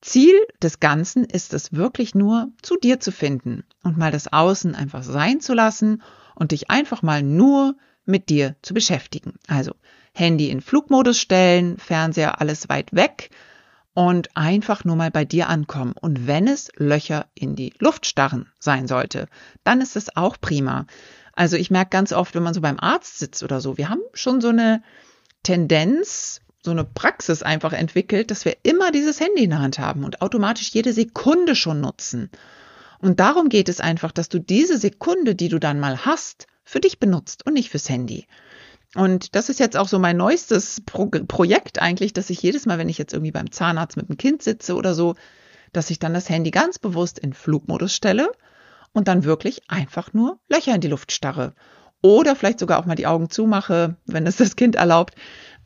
Ziel 0.00 0.34
des 0.62 0.80
Ganzen 0.80 1.24
ist 1.24 1.54
es 1.54 1.72
wirklich 1.72 2.14
nur, 2.14 2.48
zu 2.60 2.76
dir 2.76 3.00
zu 3.00 3.12
finden 3.12 3.64
und 3.84 3.96
mal 3.96 4.10
das 4.10 4.32
Außen 4.32 4.74
einfach 4.74 5.02
sein 5.02 5.40
zu 5.40 5.54
lassen 5.54 6.02
und 6.34 6.50
dich 6.50 6.70
einfach 6.70 7.02
mal 7.02 7.22
nur 7.22 7.76
mit 8.04 8.28
dir 8.28 8.56
zu 8.62 8.74
beschäftigen. 8.74 9.34
Also 9.46 9.72
Handy 10.12 10.50
in 10.50 10.60
Flugmodus 10.60 11.18
stellen, 11.18 11.78
Fernseher 11.78 12.40
alles 12.40 12.68
weit 12.68 12.92
weg 12.92 13.30
und 13.94 14.36
einfach 14.36 14.84
nur 14.84 14.96
mal 14.96 15.10
bei 15.10 15.24
dir 15.24 15.48
ankommen. 15.48 15.94
Und 15.98 16.26
wenn 16.26 16.48
es 16.48 16.70
Löcher 16.76 17.26
in 17.34 17.54
die 17.56 17.72
Luft 17.78 18.06
starren 18.06 18.52
sein 18.58 18.88
sollte, 18.88 19.28
dann 19.62 19.80
ist 19.80 19.96
es 19.96 20.16
auch 20.16 20.36
prima. 20.40 20.86
Also 21.32 21.56
ich 21.56 21.70
merke 21.70 21.90
ganz 21.90 22.12
oft, 22.12 22.34
wenn 22.34 22.42
man 22.42 22.54
so 22.54 22.60
beim 22.60 22.78
Arzt 22.78 23.18
sitzt 23.18 23.42
oder 23.42 23.60
so, 23.60 23.78
wir 23.78 23.88
haben 23.88 24.02
schon 24.12 24.40
so 24.40 24.48
eine 24.48 24.82
Tendenz, 25.42 26.40
so 26.62 26.70
eine 26.70 26.84
Praxis 26.84 27.42
einfach 27.42 27.72
entwickelt, 27.72 28.30
dass 28.30 28.44
wir 28.44 28.56
immer 28.62 28.90
dieses 28.90 29.20
Handy 29.20 29.44
in 29.44 29.50
der 29.50 29.60
Hand 29.60 29.78
haben 29.78 30.04
und 30.04 30.22
automatisch 30.22 30.70
jede 30.70 30.92
Sekunde 30.92 31.54
schon 31.54 31.80
nutzen. 31.80 32.30
Und 33.00 33.20
darum 33.20 33.48
geht 33.48 33.68
es 33.68 33.80
einfach, 33.80 34.12
dass 34.12 34.28
du 34.28 34.38
diese 34.38 34.78
Sekunde, 34.78 35.34
die 35.34 35.48
du 35.48 35.58
dann 35.58 35.78
mal 35.78 36.06
hast, 36.06 36.46
für 36.64 36.80
dich 36.80 36.98
benutzt 36.98 37.46
und 37.46 37.52
nicht 37.52 37.70
fürs 37.70 37.88
Handy. 37.88 38.26
Und 38.94 39.34
das 39.34 39.48
ist 39.48 39.58
jetzt 39.60 39.76
auch 39.76 39.88
so 39.88 39.98
mein 39.98 40.16
neuestes 40.16 40.80
Pro 40.86 41.06
Projekt 41.06 41.80
eigentlich, 41.80 42.12
dass 42.12 42.30
ich 42.30 42.42
jedes 42.42 42.66
Mal, 42.66 42.78
wenn 42.78 42.88
ich 42.88 42.98
jetzt 42.98 43.12
irgendwie 43.12 43.32
beim 43.32 43.50
Zahnarzt 43.50 43.96
mit 43.96 44.08
dem 44.08 44.16
Kind 44.16 44.42
sitze 44.42 44.74
oder 44.76 44.94
so, 44.94 45.14
dass 45.72 45.90
ich 45.90 45.98
dann 45.98 46.14
das 46.14 46.28
Handy 46.28 46.50
ganz 46.50 46.78
bewusst 46.78 47.18
in 47.18 47.32
Flugmodus 47.32 47.94
stelle 47.94 48.30
und 48.92 49.08
dann 49.08 49.24
wirklich 49.24 49.62
einfach 49.68 50.12
nur 50.12 50.38
Löcher 50.48 50.74
in 50.74 50.80
die 50.80 50.88
Luft 50.88 51.12
starre. 51.12 51.54
Oder 52.02 52.36
vielleicht 52.36 52.60
sogar 52.60 52.78
auch 52.78 52.86
mal 52.86 52.94
die 52.94 53.06
Augen 53.06 53.30
zumache, 53.30 53.96
wenn 54.06 54.26
es 54.26 54.36
das 54.36 54.56
Kind 54.56 54.76
erlaubt. 54.76 55.14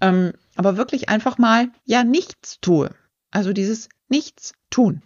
Ähm, 0.00 0.32
aber 0.56 0.76
wirklich 0.76 1.08
einfach 1.08 1.36
mal, 1.36 1.68
ja, 1.84 2.04
nichts 2.04 2.60
tue. 2.60 2.90
Also 3.30 3.52
dieses 3.52 3.88
Nichts 4.08 4.52
tun. 4.70 5.02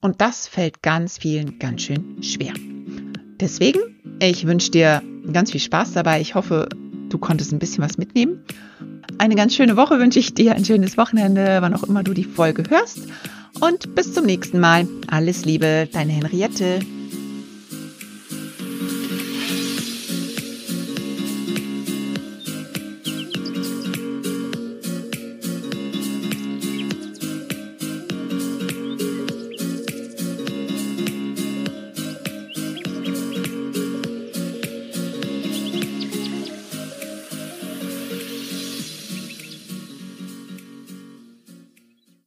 Und 0.00 0.20
das 0.20 0.48
fällt 0.48 0.82
ganz 0.82 1.18
vielen 1.18 1.58
ganz 1.58 1.82
schön 1.82 2.22
schwer. 2.22 2.54
Deswegen, 3.38 4.18
ich 4.20 4.46
wünsche 4.46 4.70
dir 4.70 5.02
ganz 5.32 5.52
viel 5.52 5.60
Spaß 5.60 5.92
dabei. 5.92 6.20
Ich 6.20 6.34
hoffe, 6.34 6.68
du 7.10 7.18
konntest 7.18 7.52
ein 7.52 7.58
bisschen 7.58 7.84
was 7.84 7.98
mitnehmen. 7.98 8.44
Eine 9.18 9.34
ganz 9.34 9.54
schöne 9.54 9.76
Woche 9.76 9.98
wünsche 9.98 10.18
ich 10.18 10.34
dir, 10.34 10.54
ein 10.54 10.64
schönes 10.64 10.96
Wochenende, 10.96 11.58
wann 11.60 11.74
auch 11.74 11.82
immer 11.82 12.02
du 12.02 12.14
die 12.14 12.24
Folge 12.24 12.64
hörst. 12.68 13.00
Und 13.60 13.94
bis 13.94 14.14
zum 14.14 14.24
nächsten 14.24 14.60
Mal. 14.60 14.88
Alles 15.08 15.44
Liebe, 15.44 15.88
deine 15.92 16.12
Henriette. 16.12 16.80